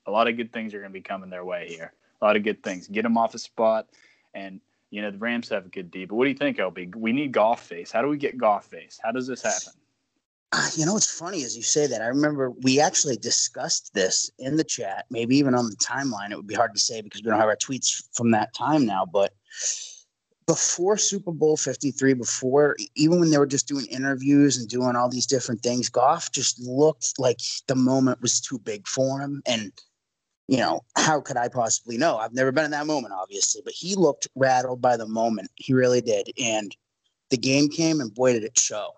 [0.08, 1.94] a lot of good things are going to be coming their way here.
[2.22, 2.88] A lot of good things.
[2.88, 3.88] Get him off a spot,
[4.34, 6.06] and you know the Rams have a good D.
[6.06, 6.96] But what do you think, LB?
[6.96, 7.92] We need Goff face.
[7.92, 9.00] How do we get Goff face?
[9.04, 9.80] How does this happen?
[10.54, 12.02] Uh, you know, it's funny as you say that.
[12.02, 16.32] I remember we actually discussed this in the chat, maybe even on the timeline.
[16.32, 18.86] It would be hard to say because we don't have our tweets from that time
[18.86, 19.34] now, but
[20.48, 25.10] before Super Bowl 53, before even when they were just doing interviews and doing all
[25.10, 29.42] these different things, Goff just looked like the moment was too big for him.
[29.46, 29.74] And,
[30.48, 32.18] you know, how could I possibly know?
[32.18, 35.52] I've never been in that moment, obviously, but he looked rattled by the moment.
[35.56, 36.32] He really did.
[36.42, 36.74] And
[37.30, 38.92] the game came, and boy, did it show.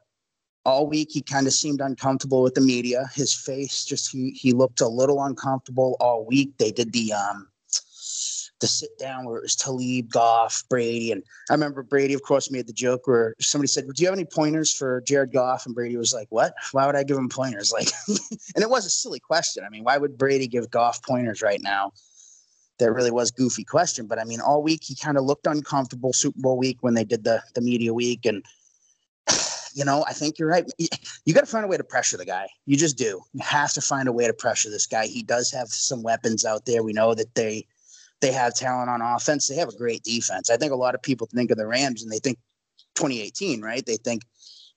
[0.70, 3.10] All week, he kind of seemed uncomfortable with the media.
[3.16, 6.56] His face just, he, he looked a little uncomfortable all week.
[6.60, 7.48] They did the, um,
[8.60, 11.12] the sit down where it was Talib, Goff, Brady.
[11.12, 14.14] And I remember Brady, of course, made the joke where somebody said, Do you have
[14.14, 15.66] any pointers for Jared Goff?
[15.66, 16.54] And Brady was like, What?
[16.72, 17.74] Why would I give him pointers?
[17.80, 17.90] Like,
[18.56, 19.64] and it was a silly question.
[19.66, 21.94] I mean, why would Brady give Goff pointers right now?
[22.78, 24.06] That really was goofy question.
[24.06, 27.04] But I mean, all week he kind of looked uncomfortable Super Bowl week when they
[27.04, 28.28] did the, the media week.
[28.28, 28.46] And,
[29.74, 30.66] you know, I think you're right.
[31.26, 32.48] You got to find a way to pressure the guy.
[32.66, 33.22] You just do.
[33.34, 35.08] You have to find a way to pressure this guy.
[35.08, 36.84] He does have some weapons out there.
[36.84, 37.66] We know that they,
[38.22, 39.48] they have talent on offense.
[39.48, 40.50] They have a great defense.
[40.50, 42.38] I think a lot of people think of the Rams and they think
[42.96, 43.86] 2018, right?
[43.86, 44.24] They think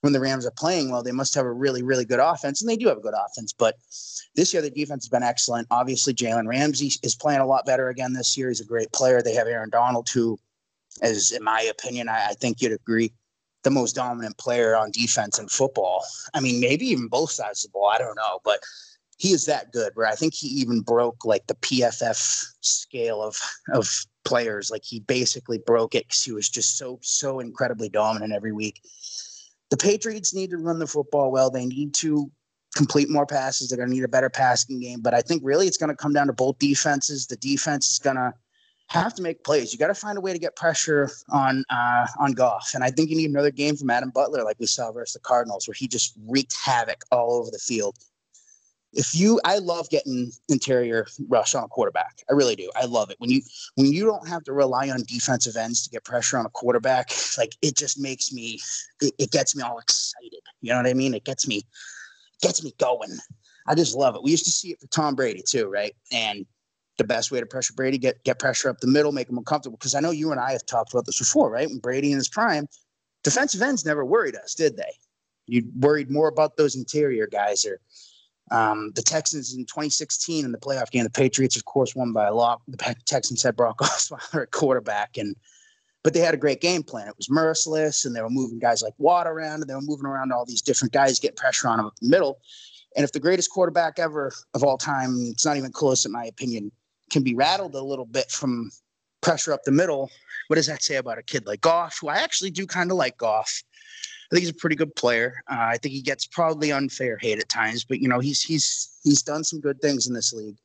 [0.03, 2.69] when the Rams are playing well, they must have a really, really good offense, and
[2.69, 3.53] they do have a good offense.
[3.53, 3.77] But
[4.35, 5.69] this year, the defense has been excellent.
[5.71, 8.49] Obviously, Jalen Ramsey is playing a lot better again this year.
[8.49, 9.23] He's a great player.
[9.23, 10.39] They have Aaron Donald, who
[11.03, 13.13] is, in my opinion, I, I think you'd agree,
[13.63, 16.05] the most dominant player on defense in football.
[16.35, 17.91] I mean, maybe even both sides of the ball.
[17.95, 18.61] I don't know, but
[19.19, 23.39] he is that good where I think he even broke like the PFF scale of
[23.73, 24.71] of players.
[24.71, 28.81] Like he basically broke it because he was just so so incredibly dominant every week.
[29.71, 31.51] The Patriots need to run the football well.
[31.51, 32.31] They need to
[32.75, 33.69] complete more passes.
[33.69, 35.01] They're going to need a better passing game.
[35.01, 37.27] But I think really it's going to come down to both defenses.
[37.27, 38.33] The defense is going to
[38.93, 39.73] have to make plays.
[39.73, 42.91] You got to find a way to get pressure on uh, on Goff, and I
[42.91, 45.75] think you need another game from Adam Butler, like we saw versus the Cardinals, where
[45.75, 47.97] he just wreaked havoc all over the field.
[48.95, 52.19] If you i love getting interior rush on a quarterback.
[52.31, 52.71] I really do.
[52.77, 53.17] I love it.
[53.19, 53.41] When you
[53.77, 57.11] when you don't have to rely on defensive ends to get pressure on a quarterback
[57.39, 58.61] like it just makes me
[59.01, 60.43] it, it gets me all excited.
[60.61, 61.15] You know what i mean?
[61.15, 61.63] It gets me
[62.43, 63.17] gets me going.
[63.67, 64.23] I just love it.
[64.23, 65.95] We used to see it for tom brady too right?
[66.13, 66.45] And
[67.03, 69.77] the best way to pressure brady get get pressure up the middle make him uncomfortable
[69.77, 72.19] because i know you and i have talked about this before right when brady in
[72.19, 72.67] his prime
[73.25, 74.93] defensive ends never worried us did they
[75.47, 77.81] you worried more about those interior guys or
[78.51, 82.27] um, the Texans in 2016 in the playoff game, the Patriots, of course, won by
[82.27, 82.61] a lot.
[82.69, 85.35] The Texans had Brock Osweiler at quarterback, and
[86.03, 87.09] but they had a great game plan.
[87.09, 90.07] It was merciless, and they were moving guys like Watt around, and they were moving
[90.07, 92.41] around all these different guys, getting pressure on them up the middle.
[92.97, 96.25] And if the greatest quarterback ever of all time, it's not even close, in my
[96.25, 96.73] opinion,
[97.13, 98.71] can be rattled a little bit from
[99.21, 100.11] pressure up the middle,
[100.49, 102.97] what does that say about a kid like Goff, who I actually do kind of
[102.97, 103.63] like Goff?
[104.31, 105.43] I think he's a pretty good player.
[105.51, 108.99] Uh, I think he gets probably unfair hate at times, but you know he's he's
[109.05, 110.57] he's done some good things in this league.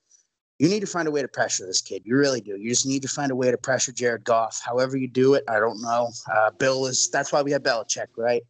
[0.60, 2.02] You need to find a way to pressure this kid.
[2.04, 2.58] You really do.
[2.58, 4.60] You just need to find a way to pressure Jared Goff.
[4.66, 6.10] However you do it, I don't know.
[6.34, 8.42] Uh, Bill is that's why we have Belichick, right?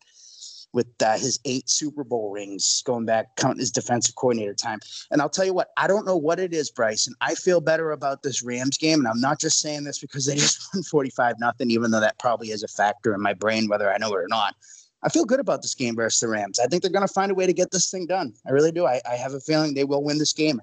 [0.78, 4.78] With uh, his eight Super Bowl rings, going back counting his defensive coordinator time.
[5.10, 7.16] And I'll tell you what, I don't know what it is, Bryson.
[7.20, 10.36] I feel better about this Rams game, and I'm not just saying this because they
[10.36, 13.92] just won 45 nothing, even though that probably is a factor in my brain, whether
[13.92, 14.54] I know it or not.
[15.02, 16.60] I feel good about this game versus the Rams.
[16.60, 18.34] I think they're going to find a way to get this thing done.
[18.46, 18.86] I really do.
[18.86, 20.62] I, I have a feeling they will win this game.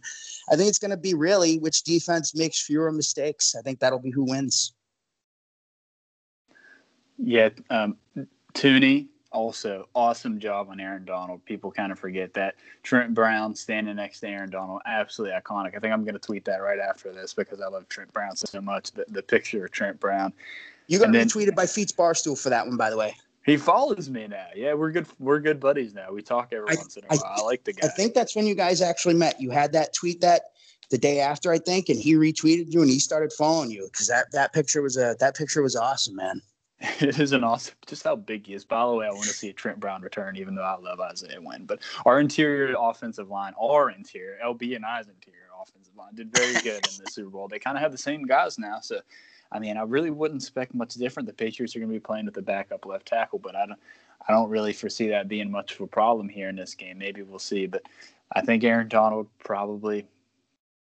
[0.49, 3.57] I think it's going to be really which defense makes fewer mistakes.
[3.59, 4.75] I think that'll be who wins.
[7.19, 7.97] Yeah, um,
[8.55, 11.45] Thuney, also awesome job on Aaron Donald.
[11.45, 15.77] People kind of forget that Trent Brown standing next to Aaron Donald, absolutely iconic.
[15.77, 18.37] I think I'm going to tweet that right after this because I love Trent Brown
[18.37, 18.93] so much.
[18.93, 20.33] The, the picture of Trent Brown.
[20.87, 23.15] You got retweeted by Feats Barstool for that one, by the way.
[23.45, 24.47] He follows me now.
[24.55, 25.07] Yeah, we're good.
[25.19, 26.11] We're good buddies now.
[26.13, 27.35] We talk every I, once in a while.
[27.37, 27.89] I, I like the guy.
[27.89, 29.39] I think that's when you guys actually met.
[29.39, 30.43] You had that tweet that
[30.91, 34.09] the day after, I think, and he retweeted you and he started following you because
[34.09, 36.41] that that picture was a that picture was awesome, man.
[37.01, 38.65] It is an awesome, just how big he is.
[38.65, 41.01] By the way, I want to see a Trent Brown return, even though I love
[41.01, 41.65] Isaiah Wynn.
[41.67, 46.55] But our interior offensive line, our interior, LB and I's interior offensive line, did very
[46.63, 47.49] good in the Super Bowl.
[47.49, 49.01] They kind of have the same guys now, so
[49.53, 51.29] I mean, I really wouldn't expect much different.
[51.29, 53.79] The Patriots are going to be playing with the backup left tackle, but I don't,
[54.29, 56.99] I don't really foresee that being much of a problem here in this game.
[56.99, 57.83] Maybe we'll see, but
[58.35, 60.07] I think Aaron Donald probably.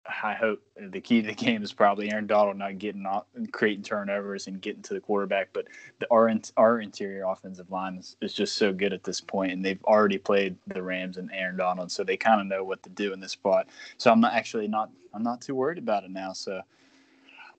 [0.05, 3.85] I hope the key to the game is probably Aaron Donald not getting off, creating
[3.85, 5.51] turnovers and getting to the quarterback.
[5.53, 5.69] But
[6.01, 9.65] the, our our interior offensive line is, is just so good at this point, and
[9.65, 12.91] they've already played the Rams and Aaron Donald, so they kind of know what to
[12.91, 13.69] do in this spot.
[13.97, 16.33] So I'm not actually not I'm not too worried about it now.
[16.33, 16.63] So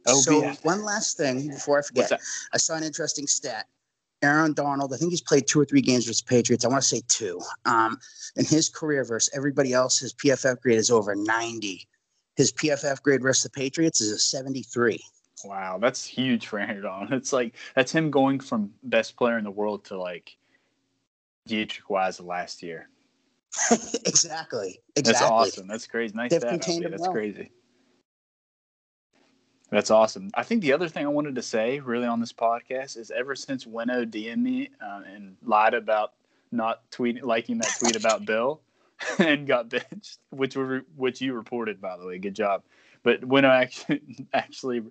[0.06, 2.12] so one last thing before I forget,
[2.54, 3.68] I saw an interesting stat.
[4.22, 6.64] Aaron Donald, I think he's played two or three games with the Patriots.
[6.64, 7.42] I want to say two.
[7.66, 8.00] Um,
[8.38, 11.86] in his career versus everybody else, his PFF grade is over 90.
[12.36, 15.00] His PFF grade versus the Patriots is a 73.
[15.46, 17.08] Wow, that's huge for Aaron.
[17.12, 20.36] It's like that's him going from best player in the world to like
[21.48, 22.90] Deatrich Wise last year.
[24.06, 24.80] exactly.
[24.96, 25.02] Exactly.
[25.02, 25.68] That's awesome.
[25.68, 26.14] That's crazy.
[26.16, 26.32] Nice.
[26.32, 27.12] They've contained him That's well.
[27.12, 27.52] crazy.
[29.70, 30.30] That's awesome.
[30.36, 33.36] I think the other thing I wanted to say, really, on this podcast is ever
[33.36, 36.14] since Wino DM'd me uh, and lied about
[36.52, 38.62] not tweeting, liking that tweet about Bill,
[39.20, 42.18] and got benched, which were which you reported, by the way.
[42.18, 42.64] Good job.
[43.04, 44.02] But Wino actually
[44.34, 44.84] actually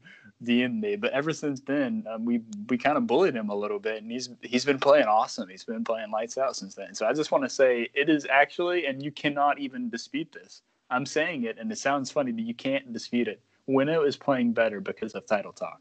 [0.45, 0.97] DM'd me.
[0.97, 4.11] But ever since then, um, we we kind of bullied him a little bit, and
[4.11, 5.49] he's he's been playing awesome.
[5.49, 6.95] He's been playing lights out since then.
[6.95, 10.63] So I just want to say it is actually, and you cannot even dispute this.
[10.91, 14.53] I'm saying it, and it sounds funny, but you can't dispute it Wino is playing
[14.53, 15.81] better because of title talk.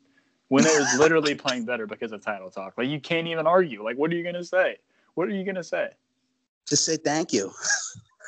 [0.52, 2.74] Wino is literally playing better because of title talk.
[2.78, 3.84] Like you can't even argue.
[3.84, 4.78] Like what are you gonna say?
[5.16, 5.90] What are you gonna say?
[6.68, 7.52] Just say thank you.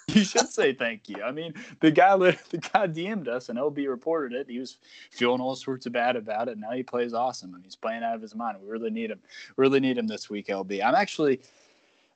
[0.07, 1.21] you should say thank you.
[1.23, 2.17] I mean, the guy
[2.49, 4.49] the guy DM'd us and LB reported it.
[4.49, 4.77] He was
[5.11, 6.57] feeling all sorts of bad about it.
[6.57, 8.57] Now he plays awesome and he's playing out of his mind.
[8.61, 9.19] We really need him.
[9.55, 10.83] Really need him this week, LB.
[10.83, 11.39] I'm actually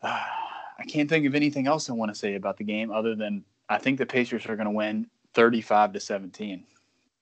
[0.02, 0.20] uh,
[0.80, 3.44] I can't think of anything else I want to say about the game other than
[3.68, 6.64] I think the Pacers are going to win 35 to 17.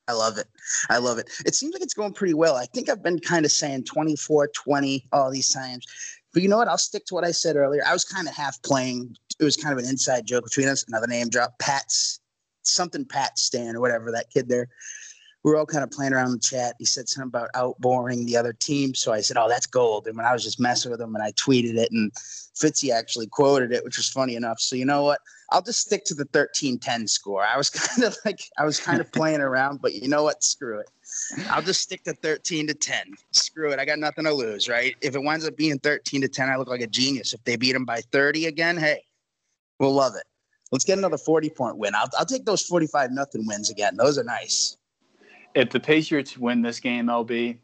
[0.08, 0.48] I love it.
[0.90, 1.30] I love it.
[1.46, 2.56] It seems like it's going pretty well.
[2.56, 5.88] I think I've been kind of saying 24 20 all these times.
[6.32, 6.68] But you know what?
[6.68, 7.82] I'll stick to what I said earlier.
[7.88, 9.18] I was kind of half playing.
[9.40, 10.86] It was kind of an inside joke between us.
[10.88, 11.58] Another name drop.
[11.60, 12.20] Pat's
[12.64, 14.68] something Pat Stan or whatever that kid there.
[15.44, 16.76] We were all kind of playing around in the chat.
[16.80, 18.96] He said something about outboring the other team.
[18.96, 20.08] So I said, Oh, that's gold.
[20.08, 23.28] And when I was just messing with him and I tweeted it and Fitzy actually
[23.28, 24.60] quoted it, which was funny enough.
[24.60, 25.20] So you know what?
[25.52, 27.44] I'll just stick to the 13-10 score.
[27.46, 30.44] I was kind of like I was kind of playing around, but you know what?
[30.44, 30.90] Screw it.
[31.52, 33.14] I'll just stick to 13 to 10.
[33.32, 33.78] Screw it.
[33.78, 34.96] I got nothing to lose, right?
[35.02, 37.34] If it winds up being 13 to 10, I look like a genius.
[37.34, 39.04] If they beat them by 30 again, hey,
[39.80, 40.24] we'll love it.
[40.72, 41.96] Let's get another 40 point win.
[41.96, 43.96] I'll, I'll take those 45 nothing wins again.
[43.96, 44.78] Those are nice.
[45.54, 47.58] If the Patriots win this game, LB,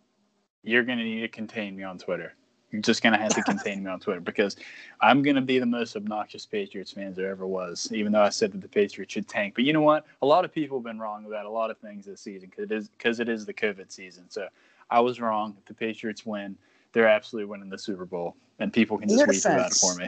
[0.64, 2.36] you're going to need to contain me on Twitter.
[2.72, 4.56] You're just gonna have to contain me on Twitter because
[5.02, 7.90] I'm gonna be the most obnoxious Patriots fans there ever was.
[7.92, 10.06] Even though I said that the Patriots should tank, but you know what?
[10.22, 12.72] A lot of people have been wrong about a lot of things this season because
[12.72, 14.26] it is because it is the COVID season.
[14.30, 14.48] So
[14.90, 15.56] I was wrong.
[15.60, 16.58] If the Patriots win,
[16.94, 20.08] they're absolutely winning the Super Bowl, and people can just tweet about it for me.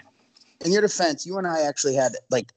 [0.64, 2.51] In your defense, you and I actually had like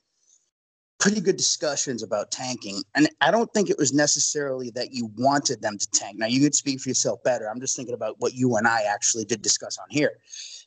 [0.98, 2.82] pretty good discussions about tanking.
[2.94, 6.18] And I don't think it was necessarily that you wanted them to tank.
[6.18, 7.48] Now, you could speak for yourself better.
[7.48, 10.18] I'm just thinking about what you and I actually did discuss on here.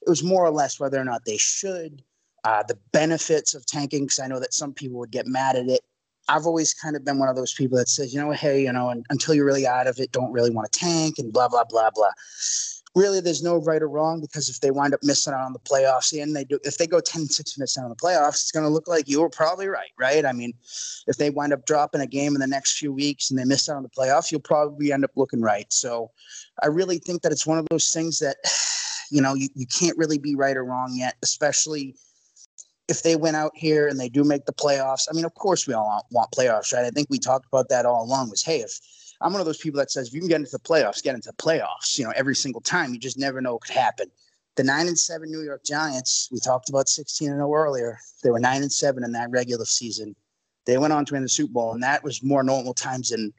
[0.01, 2.03] It was more or less whether or not they should,
[2.43, 5.67] uh, the benefits of tanking, because I know that some people would get mad at
[5.67, 5.81] it.
[6.27, 8.71] I've always kind of been one of those people that says, you know, hey, you
[8.71, 11.63] know, until you're really out of it, don't really want to tank and blah, blah,
[11.63, 12.11] blah, blah
[12.99, 15.59] really there's no right or wrong because if they wind up missing out on the
[15.59, 18.51] playoffs and they do if they go 10 6 minutes out on the playoffs it's
[18.51, 20.25] going to look like you were probably right right?
[20.25, 20.53] I mean
[21.07, 23.69] if they wind up dropping a game in the next few weeks and they miss
[23.69, 25.71] out on the playoffs you'll probably end up looking right.
[25.71, 26.11] So
[26.61, 28.35] i really think that it's one of those things that
[29.11, 31.95] you know you, you can't really be right or wrong yet especially
[32.89, 35.07] if they went out here and they do make the playoffs.
[35.09, 36.85] I mean of course we all want playoffs right?
[36.85, 38.77] I think we talked about that all along was hey if
[39.21, 41.15] I'm one of those people that says if you can get into the playoffs, get
[41.15, 41.97] into the playoffs.
[41.97, 42.93] You know, every single time.
[42.93, 44.09] You just never know what could happen.
[44.55, 47.97] The nine and seven New York Giants, we talked about 16 and 0 earlier.
[48.23, 50.15] They were nine and seven in that regular season.
[50.65, 53.33] They went on to win the Super Bowl, and that was more normal times than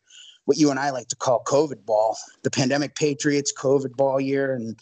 [0.46, 2.16] what you and I like to call COVID ball.
[2.42, 4.76] The pandemic Patriots COVID ball year, and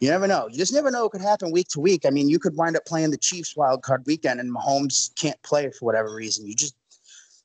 [0.00, 0.48] You never know.
[0.48, 2.04] You just never know what could happen week to week.
[2.04, 5.40] I mean, you could wind up playing the Chiefs wild card weekend and Mahomes can't
[5.44, 6.44] play for whatever reason.
[6.44, 6.74] You just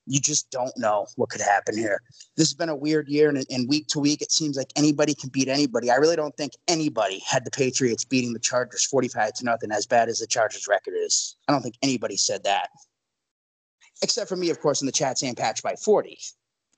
[0.07, 2.01] you just don't know what could happen here.
[2.35, 5.13] This has been a weird year, and, and week to week, it seems like anybody
[5.13, 5.91] can beat anybody.
[5.91, 9.85] I really don't think anybody had the Patriots beating the Chargers 45 to nothing as
[9.85, 11.35] bad as the Chargers record is.
[11.47, 12.69] I don't think anybody said that.
[14.01, 16.17] Except for me, of course, in the chat saying patch by 40.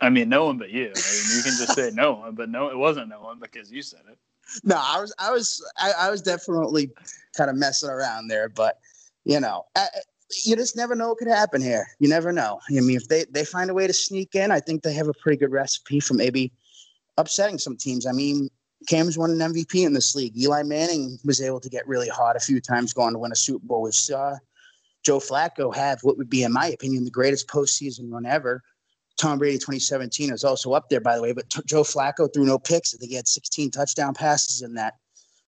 [0.02, 0.86] I mean, no one but you.
[0.86, 3.72] I mean, you can just say no one, but no, it wasn't no one because
[3.72, 4.18] you said it.
[4.64, 6.90] No, I was, I was, I, I was definitely
[7.38, 8.80] kind of messing around there, but
[9.26, 9.88] you know, I,
[10.46, 11.88] you just never know what could happen here.
[12.00, 12.60] You never know.
[12.70, 15.08] I mean, if they, they find a way to sneak in, I think they have
[15.08, 16.52] a pretty good recipe for maybe
[17.18, 18.06] upsetting some teams.
[18.06, 18.50] I mean,
[18.88, 20.38] Cam's won an MVP in this league.
[20.38, 23.36] Eli Manning was able to get really hot a few times going to win a
[23.36, 23.82] Super Bowl.
[23.82, 24.36] We saw uh,
[25.04, 28.62] Joe Flacco have what would be, in my opinion, the greatest postseason run ever.
[29.18, 32.46] Tom Brady 2017 is also up there, by the way, but t- Joe Flacco threw
[32.46, 32.94] no picks.
[32.94, 34.96] I think he had 16 touchdown passes in that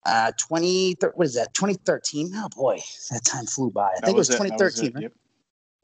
[0.08, 1.54] uh, 20, what is that?
[1.54, 2.32] 2013.
[2.34, 2.80] Oh boy,
[3.10, 3.90] that time flew by.
[3.96, 4.92] I think it was 2013.
[4.94, 5.12] Was Yep.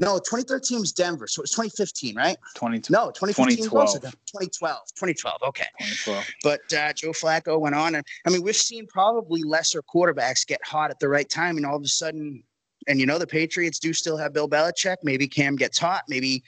[0.01, 2.37] No, 2013 was Denver, so it was 2015, right?
[2.57, 4.03] 20, no, 2015 2012.
[4.03, 4.79] 2012.
[4.97, 5.43] 2012.
[5.49, 5.67] Okay.
[5.79, 6.27] 2012.
[6.43, 10.61] But uh, Joe Flacco went on, and I mean, we've seen probably lesser quarterbacks get
[10.65, 12.43] hot at the right time, and all of a sudden,
[12.89, 14.97] and you know, the Patriots do still have Bill Belichick.
[15.05, 16.03] Maybe Cam gets hot.
[16.09, 16.43] Maybe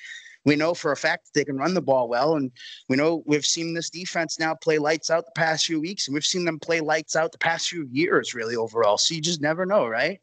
[0.46, 2.36] we know for a fact they can run the ball well.
[2.36, 2.50] And
[2.88, 6.14] we know we've seen this defense now play lights out the past few weeks, and
[6.14, 8.96] we've seen them play lights out the past few years, really, overall.
[8.96, 10.20] So you just never know, right?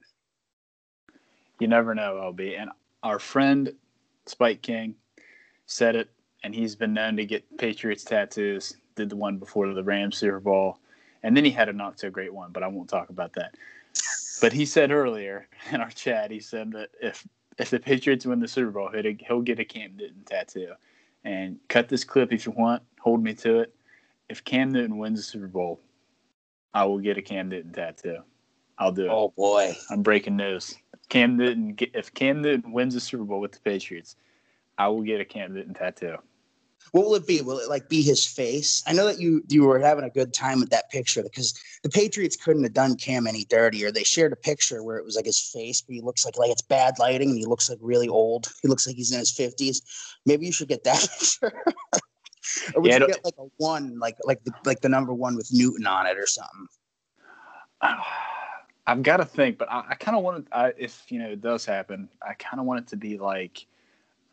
[1.59, 2.59] You never know, LB.
[2.59, 2.71] And
[3.03, 3.73] our friend
[4.25, 4.95] Spike King
[5.65, 6.09] said it,
[6.43, 8.77] and he's been known to get Patriots tattoos.
[8.95, 10.79] Did the one before the Rams Super Bowl,
[11.23, 13.55] and then he had a not so great one, but I won't talk about that.
[14.39, 18.39] But he said earlier in our chat, he said that if if the Patriots win
[18.39, 20.73] the Super Bowl, he'll, he'll get a Cam Newton tattoo.
[21.23, 22.83] And cut this clip if you want.
[22.99, 23.75] Hold me to it.
[24.29, 25.79] If Cam Newton wins the Super Bowl,
[26.73, 28.17] I will get a Cam Newton tattoo.
[28.77, 29.09] I'll do it.
[29.09, 30.75] Oh boy, I'm breaking news.
[31.09, 34.15] Cam Newton, if Cam Newton wins the Super Bowl with the Patriots,
[34.77, 36.17] I will get a Cam Newton tattoo.
[36.91, 37.41] What will it be?
[37.41, 38.83] Will it like be his face?
[38.85, 41.89] I know that you you were having a good time with that picture because the
[41.89, 43.91] Patriots couldn't have done Cam any dirtier.
[43.91, 46.51] They shared a picture where it was like his face, but he looks like like
[46.51, 48.51] it's bad lighting and he looks like really old.
[48.61, 49.81] He looks like he's in his fifties.
[50.25, 51.63] Maybe you should get that picture.
[52.75, 55.35] or would yeah, you get like a one, like like the like the number one
[55.35, 56.67] with Newton on it or something?
[58.85, 60.75] I've got to think, but I, I kind of want it.
[60.77, 63.65] if you know it does happen, I kind of want it to be like.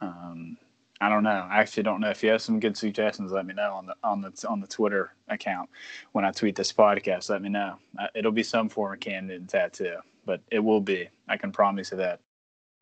[0.02, 0.56] Um,
[1.00, 1.46] I don't know.
[1.50, 2.10] I actually don't know.
[2.10, 4.66] If you have some good suggestions, let me know on the on the on the
[4.66, 5.70] Twitter account
[6.12, 7.30] when I tweet this podcast.
[7.30, 7.76] Let me know.
[7.98, 9.96] Uh, it'll be some form of Newton tattoo,
[10.26, 11.08] but it will be.
[11.28, 12.20] I can promise you that.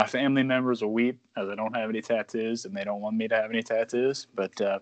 [0.01, 3.16] My family members will weep as I don't have any tattoos, and they don't want
[3.16, 4.27] me to have any tattoos.
[4.35, 4.81] But uh,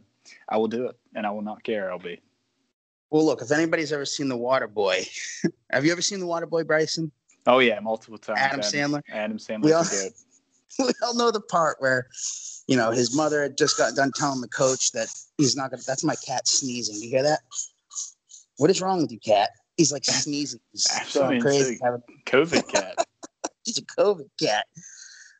[0.48, 1.90] I will do it, and I will not care.
[1.90, 2.20] I'll be.
[3.10, 3.42] Well, look.
[3.42, 5.04] If anybody's ever seen The Water Boy,
[5.70, 7.12] have you ever seen The Water Boy, Bryson?
[7.46, 8.38] Oh yeah, multiple times.
[8.40, 9.02] Adam, Adam Sandler.
[9.10, 9.64] Adam Sandler.
[9.64, 9.84] We all,
[10.78, 12.08] we all know the part where
[12.66, 15.08] you know, his mother had just got done telling the coach that
[15.38, 15.82] he's not gonna.
[15.86, 16.96] That's my cat sneezing.
[16.96, 17.40] Do you hear that?
[18.56, 19.50] What is wrong with you, cat?
[19.76, 20.60] He's like sneezing.
[20.72, 21.78] He's going crazy.
[22.26, 23.06] COVID cat.
[23.64, 24.66] he's a COVID cat.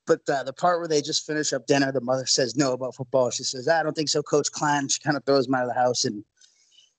[0.07, 2.95] But uh, the part where they just finish up dinner, the mother says no about
[2.95, 3.31] football.
[3.31, 5.68] She says, "I don't think so, Coach Klein." She kind of throws him out of
[5.68, 6.24] the house, and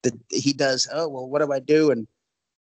[0.04, 0.90] the, he does.
[0.92, 1.92] Oh well, what do I do?
[1.92, 2.06] And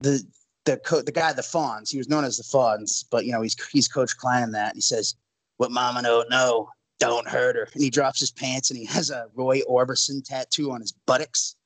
[0.00, 0.24] the
[0.64, 3.42] the co- the guy, the Fonz he was known as the Fonz but you know
[3.42, 4.70] he's he's Coach Klein in that.
[4.70, 5.14] And he says,
[5.56, 7.68] "What Mama don't know don't hurt her.
[7.72, 11.56] And he drops his pants and he has a Roy Orbison tattoo on his buttocks.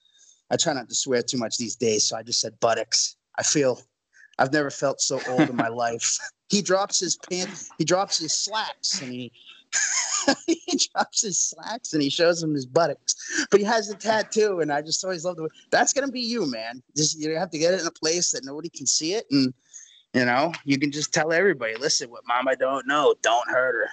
[0.51, 3.17] I try not to swear too much these days, so I just said buttocks.
[3.39, 3.81] I feel
[4.39, 6.19] I've never felt so old in my life.
[6.51, 9.31] He drops his pants, he drops his slacks, and he
[10.47, 13.15] he drops his slacks and he shows him his buttocks.
[13.51, 16.23] But he has a tattoo, and I just always love the way that's gonna be
[16.23, 16.83] you, man.
[16.97, 19.53] Just you have to get it in a place that nobody can see it, and
[20.15, 23.91] you know, you can just tell everybody, listen, what mama don't know, don't hurt her.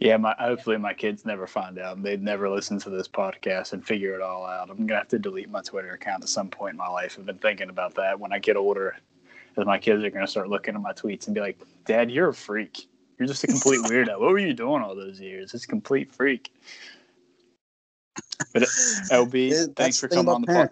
[0.00, 2.02] Yeah, my hopefully my kids never find out.
[2.02, 4.68] They'd never listen to this podcast and figure it all out.
[4.68, 7.16] I'm gonna have to delete my Twitter account at some point in my life.
[7.18, 8.96] I've been thinking about that when I get older,
[9.48, 12.28] because my kids are gonna start looking at my tweets and be like, "Dad, you're
[12.28, 12.86] a freak.
[13.18, 14.18] You're just a complete weirdo.
[14.18, 15.54] What were you doing all those years?
[15.54, 16.52] It's a complete freak."
[18.52, 18.66] But uh,
[19.10, 20.70] LB, thanks for coming on the pod.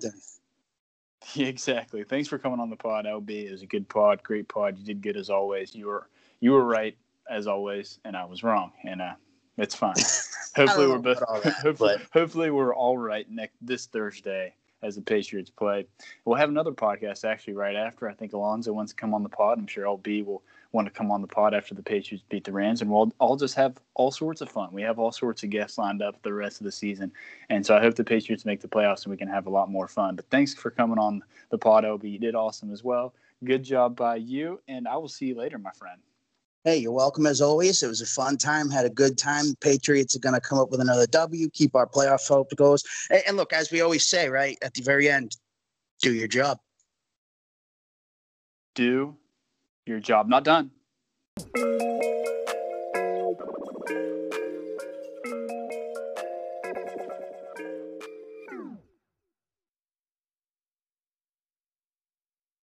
[1.34, 2.04] Yeah, exactly.
[2.04, 3.04] Thanks for coming on the pod.
[3.06, 4.78] LB is a good pod, great pod.
[4.78, 5.74] You did good as always.
[5.74, 6.08] You were
[6.40, 6.96] you were right
[7.30, 9.14] as always, and I was wrong, and uh,
[9.56, 9.94] it's fine.
[10.56, 15.50] hopefully we're both that, hopefully, hopefully we're all right next this Thursday as the Patriots
[15.50, 15.86] play.
[16.24, 18.08] We'll have another podcast actually right after.
[18.08, 19.58] I think Alonzo wants to come on the pod.
[19.58, 20.42] I'm sure LB will
[20.72, 23.36] want to come on the pod after the Patriots beat the Rams, and we'll all
[23.36, 24.70] just have all sorts of fun.
[24.72, 27.12] We have all sorts of guests lined up the rest of the season,
[27.50, 29.70] and so I hope the Patriots make the playoffs and we can have a lot
[29.70, 30.16] more fun.
[30.16, 32.10] But thanks for coming on the pod, LB.
[32.10, 33.14] You did awesome as well.
[33.44, 36.00] Good job by you, and I will see you later, my friend.
[36.64, 37.82] Hey, you're welcome as always.
[37.82, 38.70] It was a fun time.
[38.70, 39.48] Had a good time.
[39.48, 41.50] The Patriots are going to come up with another W.
[41.50, 42.84] Keep our playoff hope goes.
[43.10, 45.36] And, and look, as we always say, right at the very end,
[46.00, 46.58] do your job.
[48.76, 49.16] Do
[49.86, 50.70] your job not done.